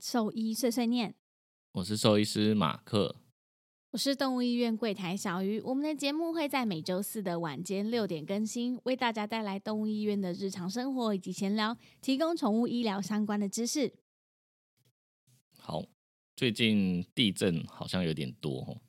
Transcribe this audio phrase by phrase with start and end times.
[0.00, 1.14] 兽医碎碎念，
[1.72, 3.16] 我是兽医师马克。
[3.90, 5.60] 我是动物医院柜台小鱼。
[5.60, 13.92] 我们的节目会在每周四的晚间六点更新，为大家带来动物医院的日常生活以及闲聊，提供宠物医疗相关的知识。
[15.58, 15.84] 好，
[16.34, 18.80] 最近地震好像有点多哦。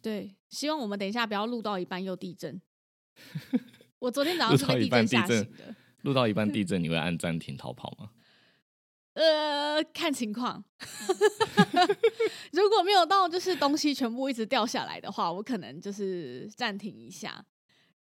[0.00, 2.62] 对，希望我们等一下不要录到一半又地震。
[3.98, 8.10] 我昨天早上是录到被一半地震吓醒震的。，录到一半地 震，你会按暂停逃跑吗？
[9.14, 10.62] 呃，看情况。
[12.52, 17.44] 如果没有到就是东西全部一直掉下来的话，我可能就是暂停一下。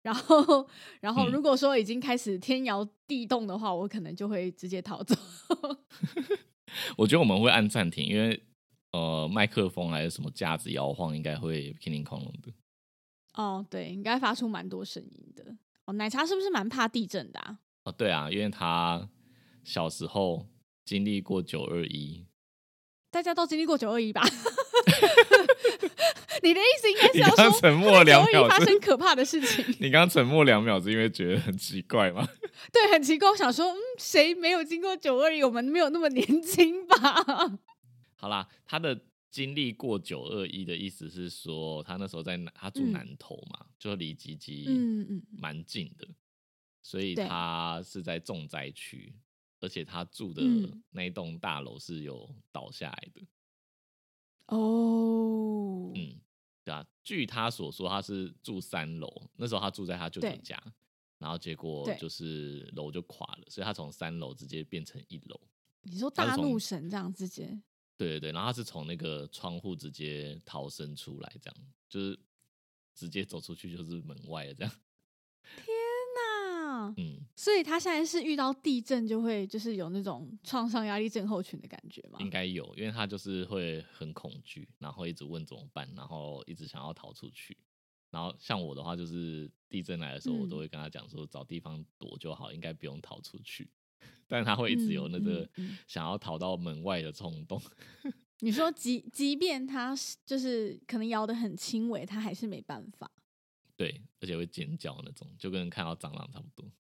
[0.02, 0.68] 然后，
[1.00, 5.16] 然后嗯如果说已经开始天摇地动的话，我可能就会直接逃走。
[6.98, 8.44] 我觉得我们会按暂停，因为
[8.92, 12.52] 呃，麦克风还是什么架子摇晃，应该会叮铃哐啷的。
[13.36, 15.56] 哦，对，应该发出蛮多声音的。
[15.86, 17.60] 哦，奶茶是不是蛮怕地震的啊？
[17.86, 19.08] 哦，对啊，因为他
[19.64, 20.46] 小时候
[20.86, 22.26] 经历过九二一，
[23.10, 24.22] 大家都经历过九二一吧？
[26.42, 29.64] 你的意思应该是要说沉默两秒发生可怕的事情。
[29.80, 32.28] 你刚刚沉默两秒是因为觉得很奇怪吗？
[32.74, 33.30] 对，很奇怪。
[33.30, 35.42] 我想说，嗯，谁没有经过九二一？
[35.42, 36.98] 我们没有那么年轻吧？
[38.16, 39.00] 好啦，他的
[39.32, 46.06] 经历过九二一的意思是说，他那时候在南他住嗯南投嘛，就离吉吉嗯嗯蛮近的，
[46.82, 49.14] 所以他是在重灾区，
[49.64, 53.22] 而且他住的嗯那一栋大楼是有倒下来的。
[54.48, 56.20] 哦，嗯，
[56.66, 60.62] 对啊，据他所说，他是住三楼，那时候他住在他舅舅家，
[61.18, 65.40] 然后结果就是楼就垮了，所以他从三楼直接变成一楼。
[65.84, 67.48] 你说大怒神这样直接，
[67.96, 71.56] 对对对，然后他是从那个窗户直接逃生出来，这样
[71.88, 72.20] 就是
[72.94, 74.74] 直接走出去就是门外了，这样。
[76.90, 82.18] 那嗯，所以他现在是遇到地震就会就是有那种创伤压力症候群的感觉吗？
[82.20, 87.58] 应该有，因为他就是会很恐惧，然后一直问怎么办，然后一直想要逃出去。
[88.12, 93.70] 然后像我的话，就是地震来的时候，我都嗯会跟他讲说找地方躲就好，应该不用逃出去。
[94.28, 95.50] 但他会一直有那个
[95.88, 97.62] 想要逃到门外的冲动。
[98.40, 103.10] 你说即即便他是就是可能摇的很轻微，他还是没办法。
[103.84, 106.72] 对，而且会尖叫那种，就跟看到蟑螂差不多。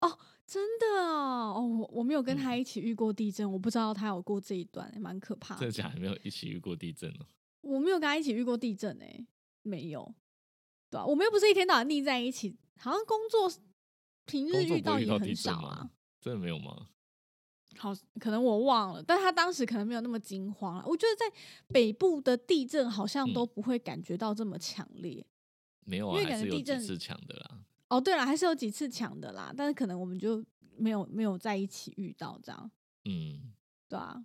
[0.00, 5.60] 哦真的哦，哦，我我没有跟他嗯一起遇过地震，我不知道他有过这一段，蛮可怕的。
[5.60, 5.98] 真的假的？
[5.98, 7.26] 没有一起遇过地震哦、
[7.62, 9.26] 我没有跟他一起遇过地震诶、
[9.62, 10.14] 没有。
[10.90, 13.50] 对啊，我们又不是一天到晚腻在一起，好像工作
[14.26, 15.90] 平日遇到也很少啊。？
[16.20, 16.90] 真的没有吗？
[17.78, 20.84] 好，可能我忘了，但他当时可能没有那么惊慌了。
[20.86, 21.36] 我觉得在
[21.68, 25.26] 北部的地震好像嗯都不会感觉到这么强烈。
[25.86, 27.60] 没有啊，因为还是有几感觉地震次抢的啦。
[27.88, 30.44] 哦，对了，还是有几次抢的啦，但是可能我们就
[30.76, 32.70] 没有没有在一起遇到这样，
[33.04, 33.54] 嗯，
[33.88, 34.22] 对啊。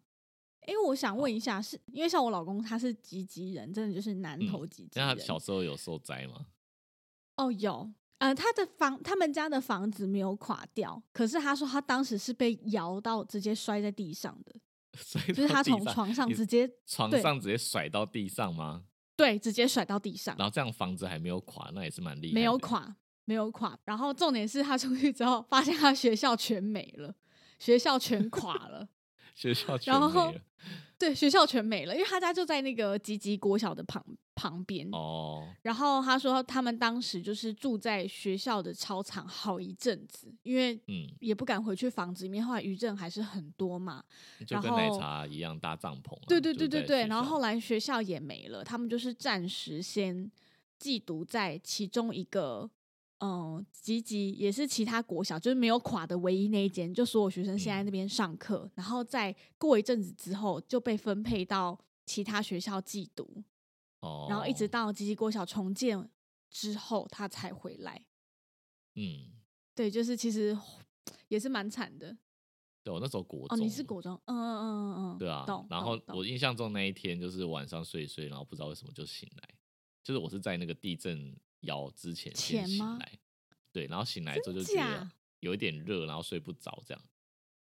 [0.68, 5.08] 因为我想问一下，是因为像我老公他是吉吉人，真的就是南嗯投吉吉人。
[5.08, 6.46] 那他小时候有受灾吗？
[7.38, 14.56] 哦，有，呃，他的房，他们家的房子没有垮掉，可是他说他当时是被摇到直接摔在地上的，
[14.94, 18.86] 摔就是他从床上直接床上直接甩到地上吗？
[19.22, 22.34] 对直接甩到地上，然后这样房子还没有垮，那也是蛮厉害。
[22.34, 22.96] 没有，垮，
[23.26, 23.78] 没有垮。
[23.86, 27.14] 然后重点是他出去之后，发现他学校全没了，
[27.60, 28.90] 学校全垮了。
[29.36, 30.42] 学校全没了。
[31.02, 34.88] 对，学校全没了，因为他家就在那个吉吉国小的旁旁边。
[34.92, 44.04] 哦，然后他说，他们当时就是住在学校的操场好一阵子，因为嗯，也不敢回去房子里面，后来余震还是很多嘛。
[44.38, 50.32] 然就跟奶后茶一样搭帐篷啊、对对就对对对，然后后来学校也没了，他们就是暂时先
[50.78, 52.70] 寄读在其中一个，
[53.24, 63.44] 嗯，吉吉也是其他国小，就是没有垮的唯一那一间，就所有学生先嗯在那边上课，然后再过一阵子之后就被分配到其他学校寄读，
[64.00, 66.10] 哦，然后一直到吉吉国小重建
[66.50, 68.04] 之后，他才回来。
[68.96, 69.32] 嗯，
[69.76, 70.58] 对，就是其实
[71.28, 72.18] 也是蛮惨的。
[72.84, 75.68] 对我那时候国哦，中，你是国中，嗯嗯嗯嗯嗯，对啊懂。
[75.70, 79.50] 然后我印象中那一天就是晚上睡睡，然后不知道为什么就醒来，
[80.04, 83.20] 就是我是在那个地震摇之前醒来，
[83.72, 85.10] 对，然后醒来之后就真觉得
[85.40, 87.04] 有一点热，然后睡不着，这样，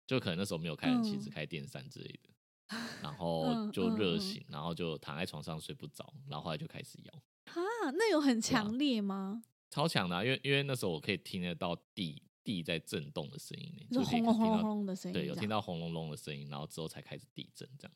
[0.07, 2.31] 就可能那时候没有开冷气，嗯只开电扇之类的，
[3.03, 7.23] 然后嗯就热醒，然后就躺在床上睡不着，然后后来就开始摇。
[7.45, 9.43] 啊，那有很啊强烈吗？
[9.71, 17.93] 超强的啊、因为因为那时候我可以听得到地地在震动的声音就可以轰隆轰隆的声音，对，有听到轰隆隆的声音，然后之后才开始地震这样。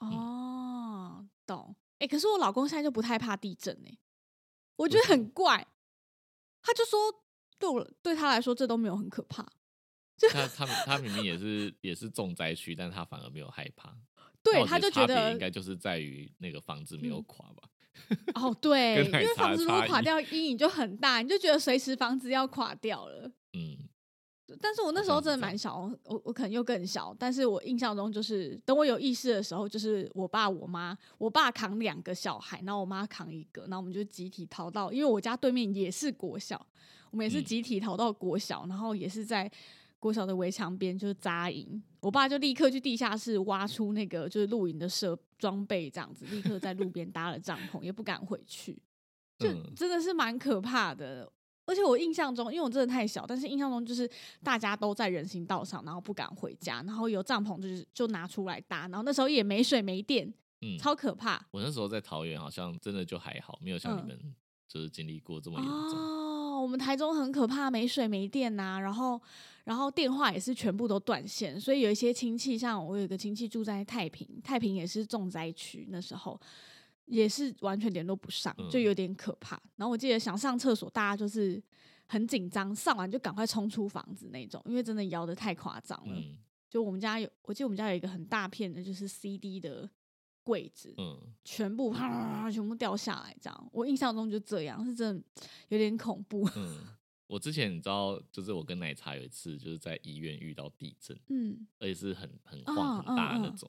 [0.00, 1.74] 哦，懂。
[1.98, 3.98] 哎、可是我老公现在就不太怕地震哎、
[4.80, 5.66] 我觉得很怪。
[6.62, 6.98] 他就说，
[7.58, 9.46] 对我对他来说这都没有很可怕，
[10.30, 13.96] 他他他明明也是也是重灾区，但是他反而没有害怕。
[14.42, 17.68] 对，他就觉得应该就是在于那个房子没有嗯垮吧？
[18.34, 23.30] 哦， 对，因为房子如果垮掉，阴影就很大，你就觉得随时房子要垮掉了。
[23.52, 23.76] 嗯，
[24.60, 36.66] 但是我那时候真的蛮小，我我可能又更小，但是我印象中就是等我有意识的时候，就是我爸我妈，我爸扛两个小孩，然后我妈扛一个，然后我们就集体逃到，因为我家对面也是国小，
[37.10, 37.44] 我们也是嗯。
[37.44, 39.50] 集体逃到国小，然后也是在
[39.98, 48.80] 国小的围墙边就是扎营，我爸就立刻去地下室挖出那个就是露营的设装备，这样子立刻在路边搭了帐篷，也不敢回去，
[49.38, 49.74] 就嗯。
[49.76, 51.30] 真的是蛮可怕的。
[51.70, 54.10] 而且我印象中，因为我真的太小，但是印象中就是
[54.42, 60.26] 大家都在人行道上，然后不敢回家，然后有帐篷就是就拿出来搭，然后那时候也没水没电，
[60.62, 61.40] 嗯，超可怕。
[61.52, 64.34] 我那时候在桃园，好像真的就还好，没有像你嗯们
[64.66, 65.98] 就是经历过这么严重。
[65.98, 69.20] 哦，我们台中很可怕，没水没电呐、然后
[69.64, 76.40] 然后电话也是全部都断线，所以有一些亲戚，像我有一个亲戚住在太平，太平也是重灾区，那时候
[77.10, 79.60] 也是完全联络不上，就嗯有点可怕。
[79.76, 81.62] 然后我记得想上厕所，大家就是
[82.06, 86.14] 很紧张，上完就赶快冲出房子那种，因为真的摇的太夸张了。
[86.16, 86.38] 嗯
[86.70, 89.90] 就我们家有，我记得我们家有一个很大片的，就是 CD 的
[90.44, 93.68] 柜子，嗯，全部啪全部掉下来，这样。
[93.72, 95.24] 我印象中就这样，是真的
[95.70, 96.48] 有点恐怖。
[96.54, 96.78] 嗯，
[97.26, 103.68] 我之前你知道，就是我跟奶茶有一次就是在医院遇到地震，嗯而且是很很嗯晃很大的那种。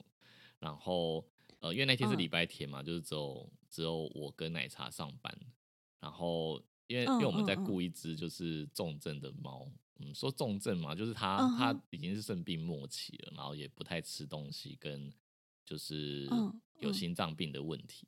[0.60, 1.28] 然后
[1.62, 2.18] 呃，因为那天是嗯。
[2.18, 5.36] 礼拜天嘛，就是只有只有我跟奶茶上班。
[6.00, 9.70] 然后因为、嗯因为我们在雇一只就是重症的猫，
[10.00, 15.12] 嗯，说重症嘛，就是它、它已经是肾病末期了，然后也不太吃东西，跟
[15.64, 16.28] 就是
[16.80, 18.06] 有心脏病的问题。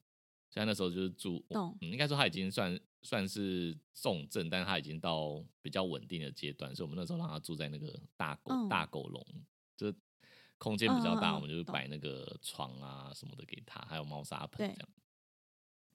[0.51, 8.69] 所以那时候就是住，嗯，应该说它已经算算是重症，但是它已经到比较稳定的阶段，所以我们那时候让它住在那个大狗、嗯。
[8.69, 9.45] 大狗笼，就是
[10.59, 14.89] 空间比较大，我们就是摆那个床啊什么的给他，还有猫砂盆这样。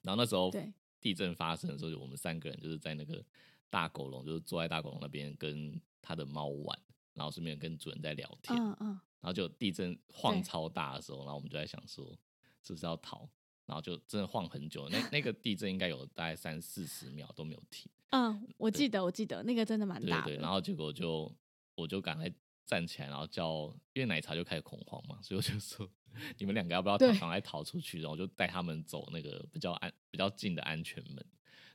[0.02, 0.72] 然后那时候对。
[1.02, 3.24] 地震发生的时候，我们三个人就是在那个
[3.70, 6.78] 大狗笼，就是坐在大狗笼那边跟他的猫玩，
[7.14, 8.54] 然后顺便跟主人在聊天。
[8.58, 12.14] 嗯嗯，然后就地震晃超大的时候，然后我们就在想说
[12.62, 13.26] 是不是要逃，
[13.64, 18.70] 然后就真的晃很久，那那个地震应该有大概三四十秒都没有停，嗯，我。
[18.70, 21.34] 记得我记得那个真的蛮对对对，然后结果就
[21.74, 22.30] 我就赶快
[22.70, 23.64] 站起来，然后叫，
[23.94, 25.90] 因为奶茶就开始恐慌嘛，所以我就说
[26.38, 31.26] 你们两个要不要赶快逃出去，然后我就带他们走那个比较安比较近的安全门，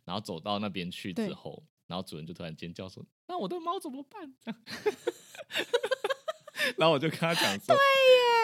[0.06, 4.62] 然后走到那边去之对后，然后主人就突然尖叫说：“那我的猫怎么办？”这样。
[6.78, 7.76] 然后我就跟他讲说，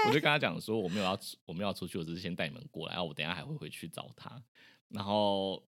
[0.08, 4.44] 我就跟他讲说，我没有要出，我没有要出去，我只是先带你们过来，然后我等一下还会回去找他。
[4.90, 5.66] 然后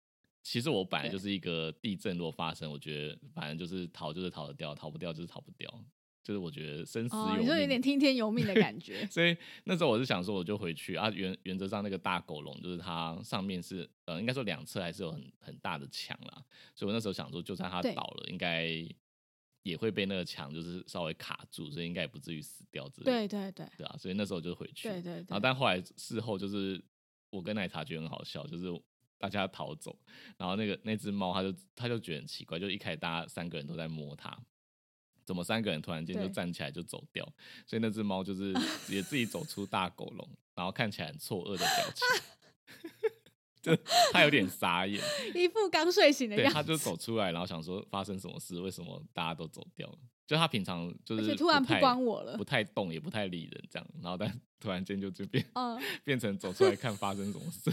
[0.43, 5.69] 其实我本来就是一个地震如果发生，我觉得反正就是逃就是逃得掉，逃不掉就是逃不掉，
[6.27, 7.67] 就是我觉得生死哦，有你就有。。
[7.67, 11.09] 点听天由命的感觉 所以那时候我是想说，我就回去啊。
[11.11, 16.43] 原原则上那个大狗笼就是它上面是呃，应该说两侧还是有很很大的墙啦。
[16.75, 18.67] 所以我那时候想说，就算它倒了，应该
[19.63, 23.11] 也会被那个墙就是稍微卡住，所以应该也不至于死掉之类的。
[23.11, 24.89] 对对对对啊，所以那时候就回去。
[24.89, 26.81] 对对然后，但后来事后就是
[27.29, 28.65] 我跟奶茶觉得很好笑，就是
[29.17, 29.97] 大家逃走，
[30.37, 34.37] 然后那个那只猫它就它就觉得很奇怪，就一开始大家三个人都在摸它。
[35.27, 37.23] 怎么三个人突然间就站起来就走掉？
[37.67, 38.53] 所以那只猫就是
[38.87, 43.11] 也自己走出大狗笼，然后看起来很错愕的表情，
[43.61, 43.75] 就
[44.13, 45.03] 它有点傻眼。
[45.35, 48.59] 一副刚睡醒的对，样子，它就走出来，然后想说发生什么事？
[48.61, 49.97] 为什么大家都走掉了？
[50.25, 57.71] 就它平常就是且突然不太关我了不太动，也不太理人这样，然后但突然间就就变嗯变成走出来看发生什么事。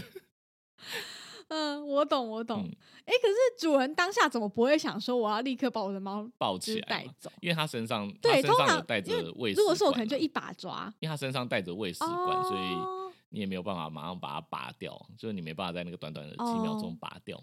[1.49, 2.63] 嗯，我懂我懂。
[2.63, 2.75] 嗯
[3.05, 7.31] 哎、可是主人当下怎么不会想说我要立刻把我的猫抱起来带走？
[7.39, 10.91] 因为它身上，它对，身通上有带常因为着喂食如果是我，可能就一把抓。
[10.99, 17.39] 因为它身上带着喂食管，所以哦你也没有办法马上把它拔掉，就是你没办法在那个短短的几秒钟哦拔掉。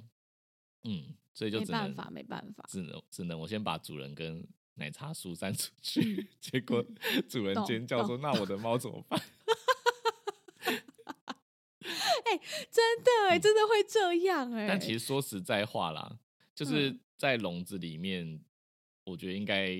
[0.84, 2.64] 嗯，所以就只能没办法，没办法。
[2.68, 4.44] 只能只能我先把主人跟
[4.74, 6.84] 奶茶疏散出去，结果
[7.28, 9.20] 主人尖叫说：“那我的猫怎么办
[12.70, 16.18] 真的哎、真的会这样哎、？”但其实说实在话啦，
[16.54, 18.40] 就是嗯在笼子里面，
[19.04, 19.76] 我觉得应该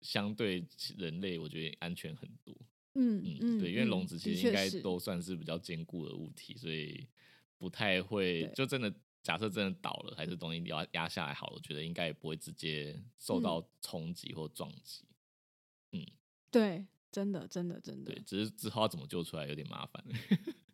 [0.00, 2.54] 相对人类，我觉得安全很多。
[2.94, 7.06] 嗯嗯，嗯，对，因为嗯笼子其实应该都算是比较坚固的物体，所以
[7.58, 15.04] 不太会就真的假设真的倒了，还是东西要压下来好了，我觉得应该也不会直接受嗯到冲击或撞击。
[15.92, 16.06] 嗯
[16.52, 20.04] 对，真的真的真的对，，只是之后要怎么救出来有点麻烦。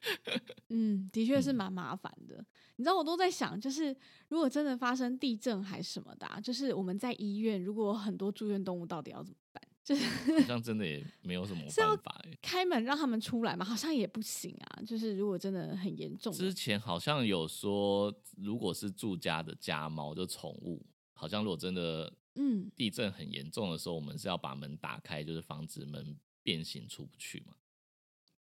[0.71, 2.43] 嗯，的确是嗯蛮麻烦的。
[2.77, 3.95] 你知道，我都在想，就是
[4.29, 9.63] 如果真的发生地震还是什么的、啊，就是我们在医院，如果很多住院动物，到底要怎么办？
[9.85, 10.05] 就是
[10.41, 14.83] 好像真的也没有什么 办法欸开门让他们出来嘛，好像也不行啊。
[14.87, 20.83] 就是如果真的很严重之前好像有说，如果是住家的家猫，就宠物，
[21.13, 27.55] 好像如果真的嗯，地震很严重的时候，我们是要把门打开，就是防止门变形出不去嘛。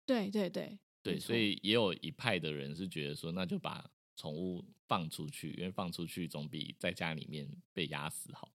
[0.06, 8.52] 对对对对，所以也有一派的人是觉得说，那就把宠物放出去，因为放出去总比在家里面被压死好。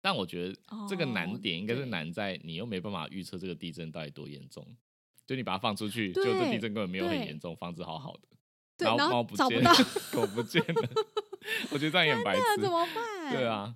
[0.00, 0.54] 但我觉得
[0.88, 4.76] 这个难哦点应该是对难在你又没办法预测这个地震到底多严重，
[5.26, 8.28] 就你把它放出去，就这地震根本没有很对严重，房子好好的，
[8.78, 9.72] 然后猫不见了
[10.12, 10.90] 狗不见了，
[11.72, 12.42] 我觉得这样也很 白痴。
[12.60, 13.32] 怎么办？
[13.34, 13.46] 对。
[13.46, 13.74] 啊，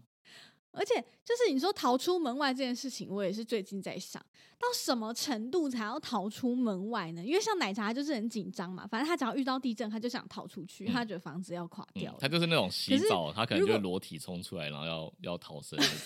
[0.73, 0.95] 而且
[1.25, 4.21] 就是你说逃出门外这件事情，我也是最近在想
[4.59, 7.25] 到什么程度才要逃出门外呢？
[7.25, 15.97] 因为像奶茶就是很紧张嘛，反正他只要遇到地震，他就想逃出去，嗯他觉得房子要垮掉他就是那种洗澡，他可能就会裸体冲出来，然后要要逃生那种。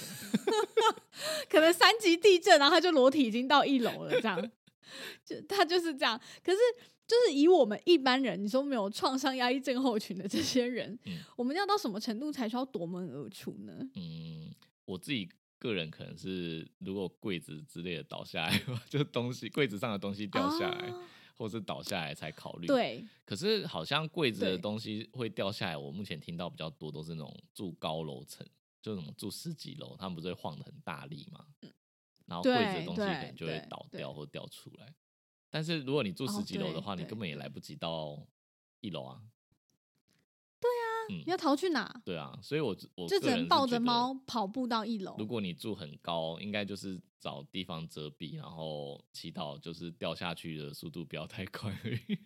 [1.51, 4.51] 可能三级地震，然后他就裸体已经到一楼了，这样，
[5.25, 6.19] 就他就是这样。
[6.43, 6.59] 可是
[7.07, 13.73] 就是以我们一般人，你说没有创伤压抑症候群的这些人，嗯我们要到什么程度才需要夺门而出呢？
[13.95, 14.55] 嗯，
[14.85, 15.29] 我自己
[15.59, 28.47] 个人可能是，如果柜子之类的倒下来，就是东西柜子上的东西掉下来，啊或是倒下来才考虑。，对，可是好像柜子的对东西会掉下来，我目前听到比较多都是那种住高楼层，
[28.81, 31.45] 就那种住十几楼，他们不是会晃的很大力嘛，
[32.27, 34.95] 然后柜子的对东西可能就会倒掉或掉出来。
[35.55, 38.19] 但是如果你住哦十几楼的对话，你根本也来不及到
[38.81, 39.21] 一楼啊。
[40.59, 42.01] 对啊，嗯你要逃去哪？
[42.07, 45.27] 对啊，所以我我就只能抱着猫跑步到一楼如。
[45.27, 52.19] 果你住很高，应该就是找地方遮蔽，然后祈祷就是掉下去的速度不要太快而已。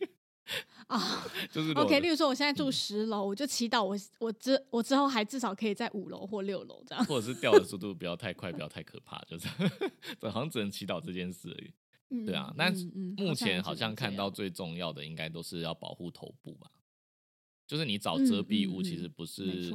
[0.87, 7.04] 啊 就是，OK，例如说我现在住嗯十楼，我就祈祷我我之我之后还至少可以在五楼或六楼这样。
[7.06, 9.49] 或者是掉的速度不要太快，不要太可怕，就是
[10.30, 11.73] 好像只能祈祷这件事而已。
[12.11, 16.71] 嗯对啊，但嗯嗯目前好像看到最重要的应该都是要保护头部吧，
[17.67, 19.73] 就是你找遮蔽物，其实不是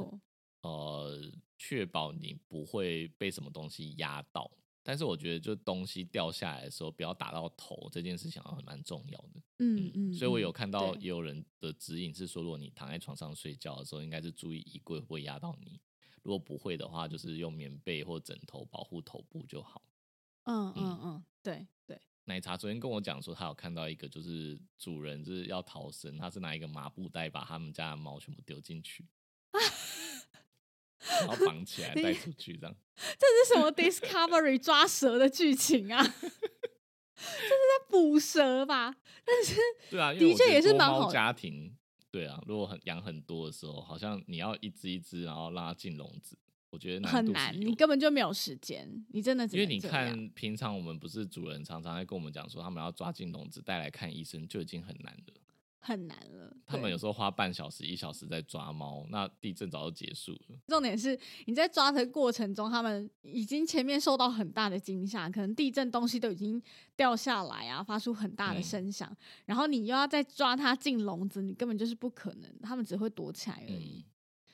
[0.62, 4.50] 呃确保你不会被什么东西压到，
[4.82, 9.42] 但是我觉得就东西掉下来的时候不要打到头这件事情好像蛮重要的。
[9.58, 15.80] 嗯嗯，所以我有嗯看到也有人的指引是说，如果你躺在床上睡觉的时候，应该是注意衣柜会不会压到你。
[16.22, 19.82] 如果不会的话，就是用棉被或枕头保护头部就好。
[20.44, 21.66] 嗯嗯嗯对，
[22.24, 29.04] 奶茶昨天跟我讲说，他有看到一个就是主人就是要逃生，他是拿一个麻布袋把他们家的猫全部丢进去，
[31.20, 32.76] 然后绑起来你带出去，这样。
[32.96, 36.00] 这是什么 Discovery 抓蛇的剧情啊？
[36.02, 38.94] 这是在捕蛇吧？
[39.24, 39.60] 但是
[39.90, 41.76] 对啊，的确也是蛮好家庭，
[42.10, 46.38] 对啊，如果很养很多的时候，好像你要一只一只，然后让它进笼子，
[46.72, 55.34] 我觉得很难，你根本就没有时间，你真的只因为你看，平常我们不是主人常常在跟我们讲说，他们要抓进笼子带来看医生，就已经很难了。
[55.84, 56.56] 很难了。
[56.64, 60.56] 他们有时候花半小时、一小时在抓猫，那地震早就结束了。
[60.68, 66.62] 重点是你在抓的过程中，他们已经前面受到很大的惊吓，可能地震东西都已经
[66.94, 69.14] 掉下来啊，发出很大的嗯声响，
[69.44, 73.98] 然后你又要再抓它进笼子，你根本就是不可能，他们只会躲起来而已。
[73.98, 74.11] 嗯，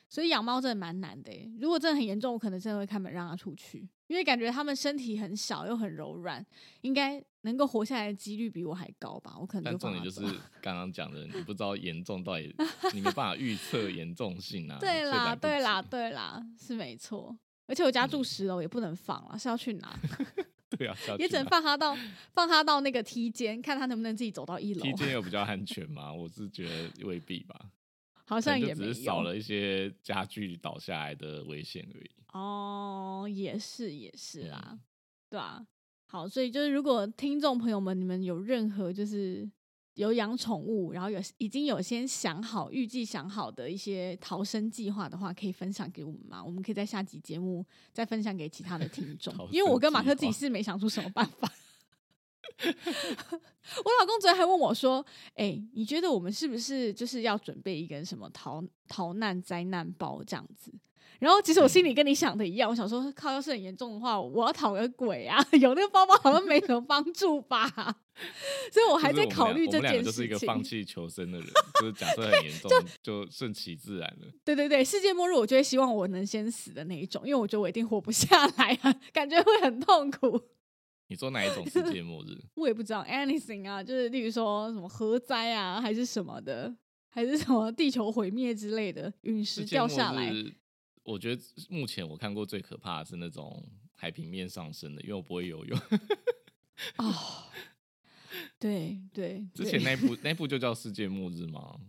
[0.09, 1.49] 所以养猫真的蛮难的耶。
[1.59, 6.43] 如果真的很严重，我可能真的会开门让它出去，因为感觉它们身体很小又很柔软，
[6.81, 9.35] 应该能够活下来的几率比我还高吧。
[9.39, 12.53] 我可能但就放它重点就是走刚刚讲的，你不知道严重到底，
[12.93, 14.77] 你没办法预测严重性啊。
[14.81, 17.37] 对啦，对啦，及，对啦，是没错。
[17.67, 19.99] 而且我家住嗯十楼也不能放了，是要去哪？
[20.71, 21.95] 对啊，也只能放它到
[22.33, 24.81] 放它到那个梯间，看它能不能自己走到一楼。
[24.81, 26.11] 梯间有比较安全吗？
[26.11, 27.59] 我是觉得未必吧，
[28.29, 32.09] 好像也没有是少了一些家具倒下来的危险而已。
[32.31, 34.79] 哦，也是也是啦，嗯
[35.31, 35.65] 对啊。
[36.05, 39.49] 好，所以就是如果听众朋友们，你们有任何就是
[39.95, 46.43] 有养宠物，然后有已经有先想好、预计想好的一些逃生计划的话，可以分享给我们吗？
[46.43, 51.51] 我们可以在下集节目再分享给其他的听众，因为我跟马克自己是没想出什么办法。
[52.63, 55.05] 我老公昨天还问我说
[55.35, 60.73] ：“哎、你觉得我们是不是就是要准备一个什么逃逃难灾难包这样子？”
[61.19, 65.37] 然后其实我嗯心里跟你想的一样，我想说，靠，要是很严重的话，我要讨个鬼啊！
[65.59, 67.67] 有那个包包好像没什么帮助吧，
[68.71, 70.63] 所以我还在考虑这件事情就是一个放。
[70.63, 71.47] 弃求生的人，
[71.81, 72.71] 就是假设很严重
[73.03, 74.27] 就顺其自然了。
[74.45, 80.41] 对对对，世界末日，我就会希望我能先死的那一种，因为我觉得我一定活不下来啊，感觉会很痛苦。
[81.09, 82.37] 你说哪一种世界末日？
[82.55, 86.73] 我也不知道 anything 啊，就是例如说什么核灾啊，还是什么的，
[87.09, 90.31] 还是什么地球毁灭之类的，陨石掉下来。
[90.31, 90.53] 日，
[91.03, 95.79] 我觉得目前我看过最可怕的是那种海平面上升的，因为我不会游泳。
[96.97, 97.13] 哦，
[98.59, 101.79] 对对，之前那一部那一部就叫《世界末日》吗？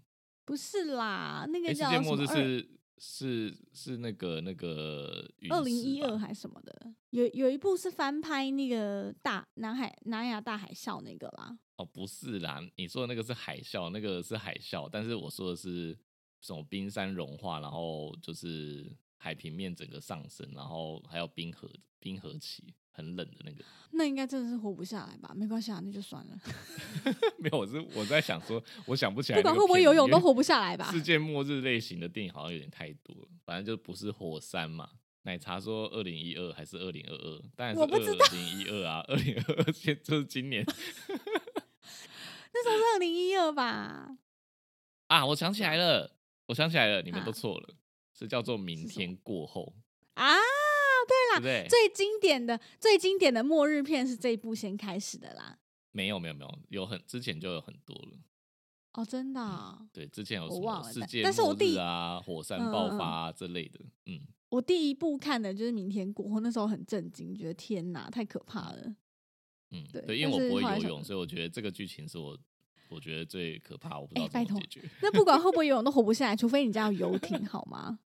[0.47, 11.59] 不是啦，那哎、个世界末日是是是那个那个陨二零一二还是什么的，有有一部是翻拍那个大南海南亚大海啸那个啦。
[11.77, 15.99] 哦，不是啦，你说的那个是海啸，那个是海啸，但是我说的是
[16.43, 23.65] 什么冰山融化，然后就是海平面整个上升，然后还有冰河冰河期，很冷的那个。
[23.93, 25.33] 那应该真的是活不下来吧？
[25.35, 26.39] 没关系啊，那就算了。
[27.39, 30.91] 没有，我是我在想说，我想不起来不管会不会游泳都活不下来吧？
[30.93, 34.89] 世界末日类型的电影好像有点太多了，反正就不是火山嘛。
[35.23, 37.43] 奶茶说二零一二还是二零二二？
[37.55, 40.65] 当然是我不知道二零一二啊，二零二二现就是今年
[42.53, 44.17] 那时候是二零一二吧？
[45.09, 45.27] 啊！
[45.27, 46.17] 我想起来了，
[46.47, 47.75] 我想起来了，你们都啊错了，
[48.17, 49.75] 是叫做明天过后，
[50.15, 50.37] 啊，
[51.11, 51.67] 对啦对？
[51.69, 55.59] 最经典的、最经典的末日片是这一部先开始的啦。
[55.93, 58.19] 没有没有没有，有很之前就有很多了。
[58.93, 68.97] 哦，真的啊、对，之前有我什么世界末日啊、火山爆发啊之类的，嗯，我第一部看的就是《明天过后》，那时候很震惊，觉得天哪，太可怕了。
[69.71, 72.37] 嗯，对对，因为我不会游泳，所以我觉得这个剧情是我
[72.89, 74.91] 我觉得最可怕，我不知道怎么解决。
[75.03, 78.01] 那不管会不会游泳都活不下来，除非你家有游艇，好吗？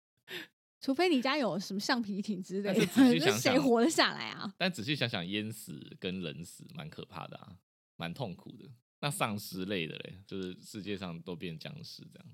[0.84, 4.54] 除非你家有什么橡皮艇之类的，但是仔细 谁活得下来啊？
[4.58, 7.58] 但仔细想想，淹死跟冷死蛮可怕的啊，
[7.96, 8.70] 蛮痛苦的。
[9.00, 12.28] 那丧尸类的嘞，就是世界上都变僵尸这样，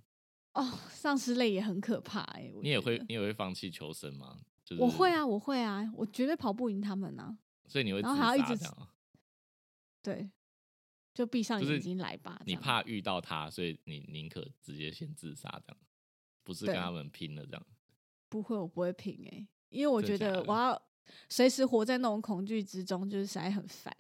[0.54, 4.42] 哦，丧尸类也很可怕哎、我你也会你也会放弃求生吗？
[4.66, 7.38] 就是我会，啊，我会啊，我绝对跑不赢他们啊。
[7.68, 8.90] 所以你会自然后还要一直杀这样啊？
[10.02, 10.32] 对，
[11.14, 12.42] 就闭上眼睛来吧。
[12.48, 15.78] 你怕遇到他，所以你宁可直接先自杀这样，
[16.44, 17.64] 不是跟他们拼了这样。
[18.30, 20.82] 不会，我不会拼哎、因为我觉得我要
[21.28, 23.96] 随时活在那种恐惧之中，就是实在很烦。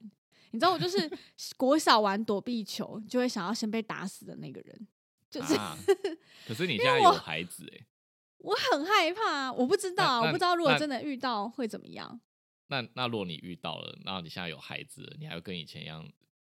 [0.51, 1.11] 你知道，我就 是
[1.57, 4.87] 国小玩躲避球，就会想要先被打死的那个人，
[5.29, 5.77] 就是、 啊，
[6.47, 7.85] 可是你现在有孩子哎、
[8.37, 12.19] 我很害怕啊，我不知道啊，我不知道如果真的遇到会怎么样。
[12.67, 16.07] 那那如果你遇到了，那你现在有孩子了，你还会跟以前一样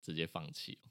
[0.03, 0.91] 直接放弃哦？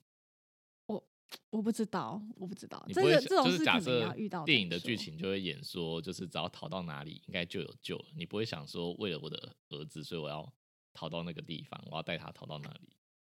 [1.50, 8.06] 我不知道，我不知道，这个这种事可能设要遇到电影的剧情就会演说，就是只要逃到哪里，应该就有救了。
[8.16, 10.52] 你不会想说，为了我的儿子，所以我要
[10.94, 12.90] 逃到那个地方，我要带他逃到哪里。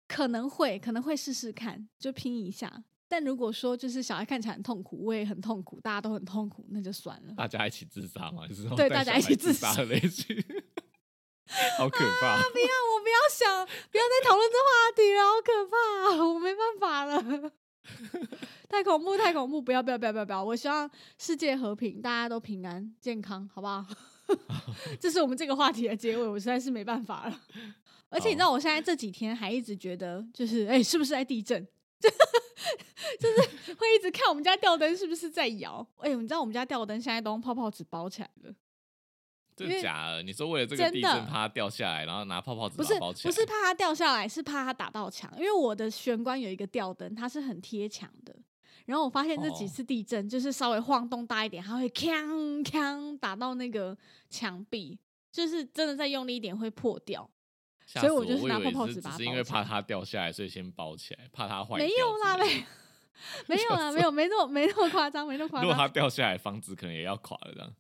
[0.09, 2.85] 可能会可能会试试看，就拼一下。
[3.09, 7.35] 但如果说就是小孩看起来很痛苦，我也很痛苦，大家都很痛苦，那就算了。
[7.35, 8.47] 大家一起自杀嘛？
[8.47, 9.73] 就是对大家一起自杀
[11.77, 12.43] 好可怕哦。
[12.53, 15.75] 不要，我不要想，不要再讨论这话题了，好可怕、
[16.07, 17.51] 啊，我没办法了，
[18.69, 19.61] 太恐怖，太恐怖！
[19.61, 20.45] 不要，不要，不要，不要，不要！
[20.45, 23.85] 我希望世界和平，大家都平安健康，好不好？
[25.01, 27.41] 这是我们这个话题的结尾，我实在是没办法了。
[28.09, 31.67] 而且你知道，我现在这几天还一直觉得，就是哎、是不是在地震？
[33.19, 35.87] 就是会一直看我们家吊灯是不是在摇？
[35.99, 38.55] 哎、你知道我们家吊灯现在都用泡泡纸包起来了。
[39.61, 40.23] 真的假的？
[40.23, 43.31] 你说为了这个地震怕它掉下来，然后拿泡泡纸包起来？
[43.31, 45.31] 不是怕它掉下来，是怕它打到墙。
[45.37, 48.35] 因为我的玄关有一个吊灯，它是很贴墙的。
[48.87, 53.97] 然后我发现这几哦次地震，就是稍微晃动大一点，它会锵锵打到那个
[54.29, 54.99] 墙壁，
[55.31, 57.29] 就是真的再用力一点会破掉。
[57.87, 62.65] 所以我就是拿泡泡纸把它只是因为怕它掉下来，所以先包起来，怕它坏没有啦， 没
[63.47, 65.87] 没有啦，没有没那么没那么夸张，没那么夸张如果它。
[65.89, 67.73] 掉下来，房子可能也要垮了这样。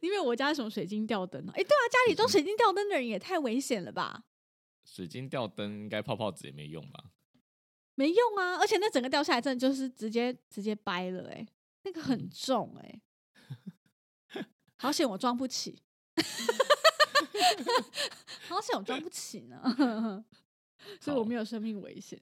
[0.00, 1.52] 因为我家是什么水晶吊灯啊？
[1.54, 4.24] 哎、对啊，家里装水晶吊灯的人也太危险了吧？
[4.84, 7.04] 水晶吊灯应该泡泡纸也没用吧？
[7.94, 8.56] 没用啊！
[8.58, 11.46] 而且那整个掉下来，真的就是直接直接掰了、欸，
[11.84, 13.00] 那个很嗯重哎、
[14.76, 15.80] 好险我装不起，
[18.48, 20.24] 好险我装不起呢，
[21.00, 22.20] 所以我好没有生命危险。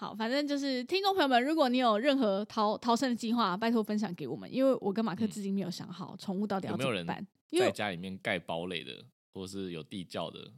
[0.00, 10.52] 好，反正就是听众朋友们，如果你有任何逃逃生的计划，拜托分享给我们，因为我跟马克嗯至今没有想好宠物到底要有没有人怎么办，因为在家里面盖堡垒的，或是有地窖的，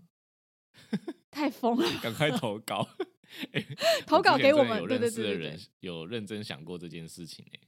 [1.33, 1.89] 太疯了。
[2.03, 2.87] 赶快投稿。
[3.53, 3.67] 欸
[4.07, 7.59] 投稿给我们认对对对对识的人有认真想过这件事情呢、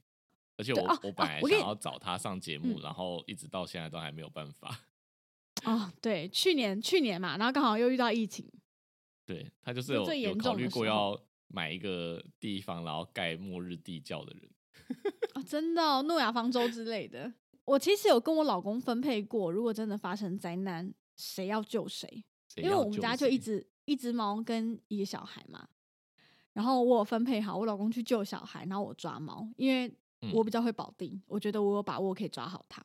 [0.57, 4.79] 而且我我本来想要找他上节目，嗯然后一直到现在都还没有办法。
[5.63, 8.45] 哦，对，去年去年嘛，然后刚好又遇到疫情，
[9.25, 11.17] 对他就是有有考虑过要
[11.53, 14.49] 买一个地方，然后盖末日地窖的人。
[15.35, 17.31] 哦，真的、哦，诺亚方舟之类的。
[17.63, 22.25] 我其实有跟我老公分配过，如果真的发生灾难，谁要救谁？
[22.55, 25.69] 因为我们家就一谁只一只猫跟一个小孩嘛，
[26.53, 29.87] 然后我有分配好，我老公去救小孩，然后我抓猫，因为
[30.21, 32.83] 嗯我比较会保定，我觉得我有把握可以抓好它。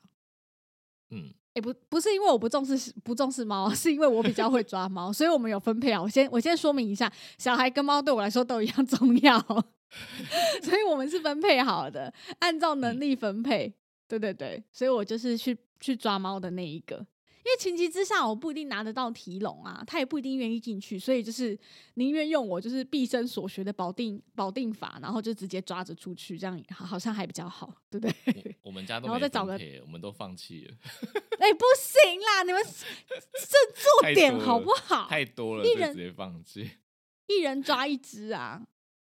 [1.09, 6.01] 嗯，哎、不不是因为我不重视不重视猫， 是因为我比较会抓猫，所以我们有分配啊。
[6.01, 9.39] 我先我先说明一下，小孩跟猫对我来说都一样重要，
[10.61, 13.73] 所以我们是分配好的，按照能力分配。
[14.07, 17.05] 对对对，所以我就是去去抓猫的那一个。
[17.49, 21.57] 因为情急之下，我不一定拿得到提笼啊，他也不一定愿意进去，所以就是
[21.95, 28.55] 宁愿用我就是毕生所学的保定保定法，然后就直接抓着出去，这样好好像还比较好，对不对？
[28.61, 30.77] 我们家都没然后再找个，我们都放弃了，
[31.39, 35.07] 哎、不行啦，你们这做太点好不好？
[35.09, 36.69] 太多了，一人直接放弃。
[37.25, 38.61] 一人抓一只啊，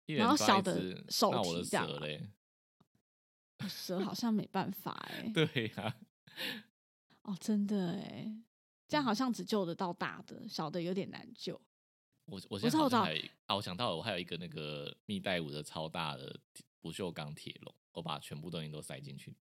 [0.05, 2.21] 一然人抓一后小的手那我的提这样啊蛇嘞？
[3.69, 5.95] 蛇好像没办法 哎、对呀、
[7.23, 8.33] 哦，真的哎、
[8.87, 11.59] 这样好像只救得到大的，小的有点难救。
[12.25, 16.39] 我我现知道我知道在好像还有一啊，我想到了，我还有一个那个密袋五的超大的
[16.79, 19.35] 不锈钢铁笼，我把全部东西都塞进去。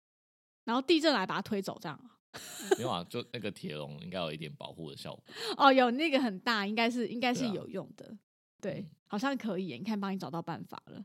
[0.64, 2.16] 然后地震来把它推走，这样啊
[2.78, 5.24] 没有啊，就那个铁笼应该有一点保护的效果。
[5.56, 8.16] 哦，有那个很大，应该是应该是有用的，
[8.60, 9.76] 对，嗯好像可以。
[9.78, 11.04] 你看，帮你找到办法了。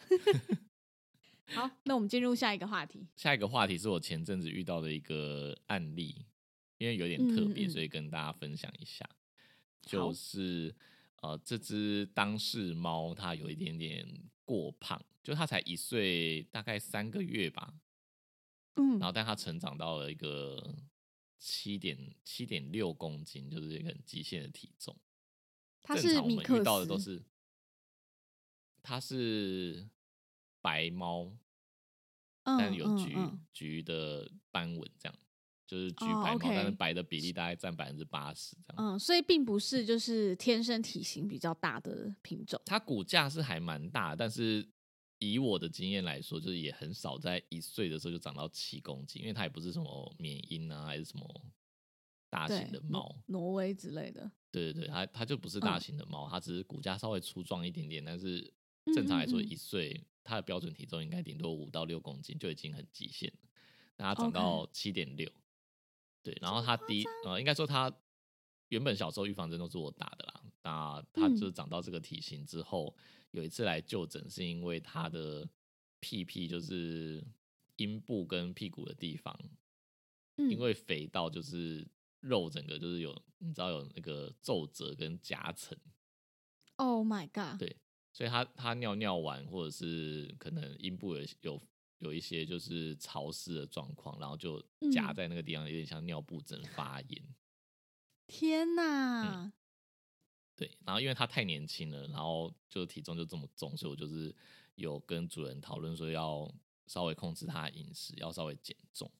[1.46, 3.06] 好，那我们进入下一个话题。
[3.16, 6.26] 下一个话题是我前阵子遇到的一个案例，
[6.78, 9.08] 因为有点特别，嗯嗯嗯所以跟大家分享一下。
[9.82, 10.74] 就是
[11.22, 14.04] 呃，这只当事猫它有一点点
[14.44, 17.72] 过胖，就它才一岁，大概三个月吧，
[18.74, 20.74] 嗯然，后但它成长到了一个
[21.38, 24.96] 七点七点六公斤，就是一个很极限的体重。
[25.84, 27.22] 它正是米克常我们遇到的都是，
[28.82, 29.88] 它是
[30.66, 31.30] 白猫，
[32.42, 33.16] 但嗯有橘、
[33.52, 35.16] 橘的斑纹，这样
[35.64, 38.94] 就是橘哦白猫，但是白的比例大概占百分之八十这样。
[38.94, 42.60] 嗯，所以并不是就是天生体型比较大的品种。
[42.64, 44.68] 它骨架是还蛮大，但是
[45.20, 51.44] 以我的经验来说，就是也很少在一岁的时候就长到七公斤，因为它也不是什么缅因啊，还是什么
[52.28, 53.22] 大型的，猫。
[53.26, 54.28] 挪威之类的。
[54.50, 58.52] 对对对，它它就不是大嗯型的猫，它只是骨架稍微粗壮一点点，但是
[58.86, 63.38] 嗯正常来说，一岁它的标准体重应该顶多五到六公斤就已经很极限了。
[63.96, 65.30] 那他长到七点六，
[66.22, 67.90] 对，然后他第一呃，应该说他
[68.68, 72.94] 原本小时候预防针都是我打的啦，那它嗯就长到这个体型之后，
[73.30, 75.48] 有一次来就诊是因为他的
[76.00, 77.24] 屁屁就是
[77.76, 79.38] 阴部跟屁股的地方，
[80.36, 81.86] 嗯，因为肥到就是
[82.20, 85.78] 肉整个就是有，你知道有那个皱褶跟夹层
[86.76, 87.58] ，Oh my god！
[87.58, 87.76] 对
[88.16, 91.62] 所以他他尿尿完或者是可能阴部有有
[91.98, 94.58] 有一些就是潮湿的状况，然后就
[94.90, 97.22] 夹嗯在那个地方，有点像尿布疹发炎。
[98.26, 99.52] 天哪！
[100.56, 104.34] 对，然后因为他太年轻了，然后就体重就这么重，所以我就是
[104.76, 106.50] 有跟主人讨论说要
[106.86, 109.12] 稍微控制他的饮食，要稍微减重。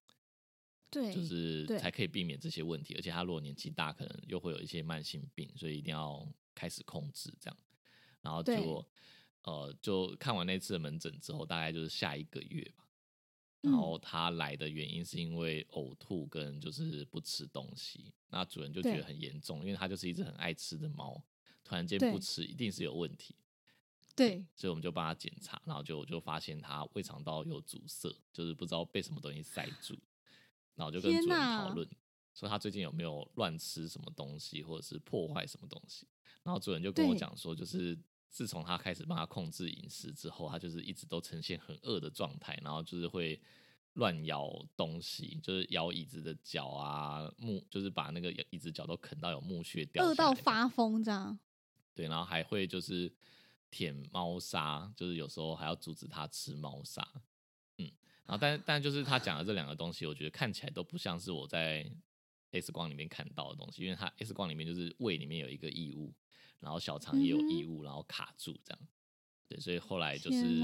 [0.89, 2.95] 对，就是对才可以避免这些问题。
[2.95, 7.59] 而且他如果年纪大，可能又会有一些慢性病，所以一定要开始控制这样。
[8.27, 8.85] 然后对就
[9.45, 12.85] 呃，就看完那次的门诊之后，大概就是下一个月吧。
[13.61, 21.23] 然嗯后他来的原因是因为呕吐跟就是不吃东西，那主人就觉得很严重，因为它就是一只很爱吃的猫，
[21.63, 23.37] 突然间不吃一定是有问题。
[24.17, 29.97] 对，所以我们就帮他检查，然后就就发现他胃肠道有阻塞，就是不知道被什么东西塞住。
[30.75, 31.89] 然后就跟主人讨论，
[32.35, 36.07] 说他最近有没有乱吃什么东西，或者是破坏什么东西。
[36.43, 37.99] 然后主人就跟我讲说，就是
[38.37, 43.41] 自从他开始帮他控制饮食之后，他就是一直都呈现很饿的状态，然后就是会
[43.95, 51.39] 乱咬东西，就是咬椅子的脚啊，木就是把那个椅子脚都啃到有木屑掉饿到发疯这样。
[51.95, 53.11] 对，然后还会就是
[53.71, 57.03] 舔猫砂，就是有时候还要阻止它吃猫砂。
[57.79, 57.91] 嗯，
[58.27, 61.91] 然后但 但就是他讲的这两个东西，我觉得看起来都不像是我在
[62.51, 66.13] X 光里面看到的东西，因为他 X 光里面就是胃里面有一个异物，
[66.61, 68.89] 然后小肠也有异物，然后卡住这样。
[69.49, 70.63] 对，所以后来就是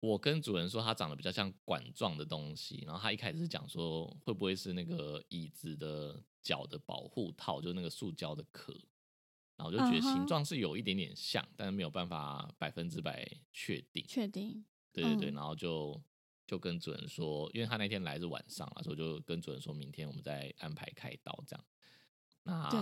[0.00, 8.72] 我跟主人说它长得比较像管状的东西，然后他一开始是讲说会不会是那个椅子的脚的保护套，就是那个塑胶的壳，
[9.56, 14.04] 然后我就觉得形状是有一点点像，但是没有办法百分之百确定。
[14.06, 14.64] 确定？
[14.92, 16.00] 对对对，嗯然后就
[16.46, 21.64] 就跟主人说，因为他那天来是晚上了，所以我就跟主人说明天我们再安排开刀这样。
[22.42, 22.80] 那对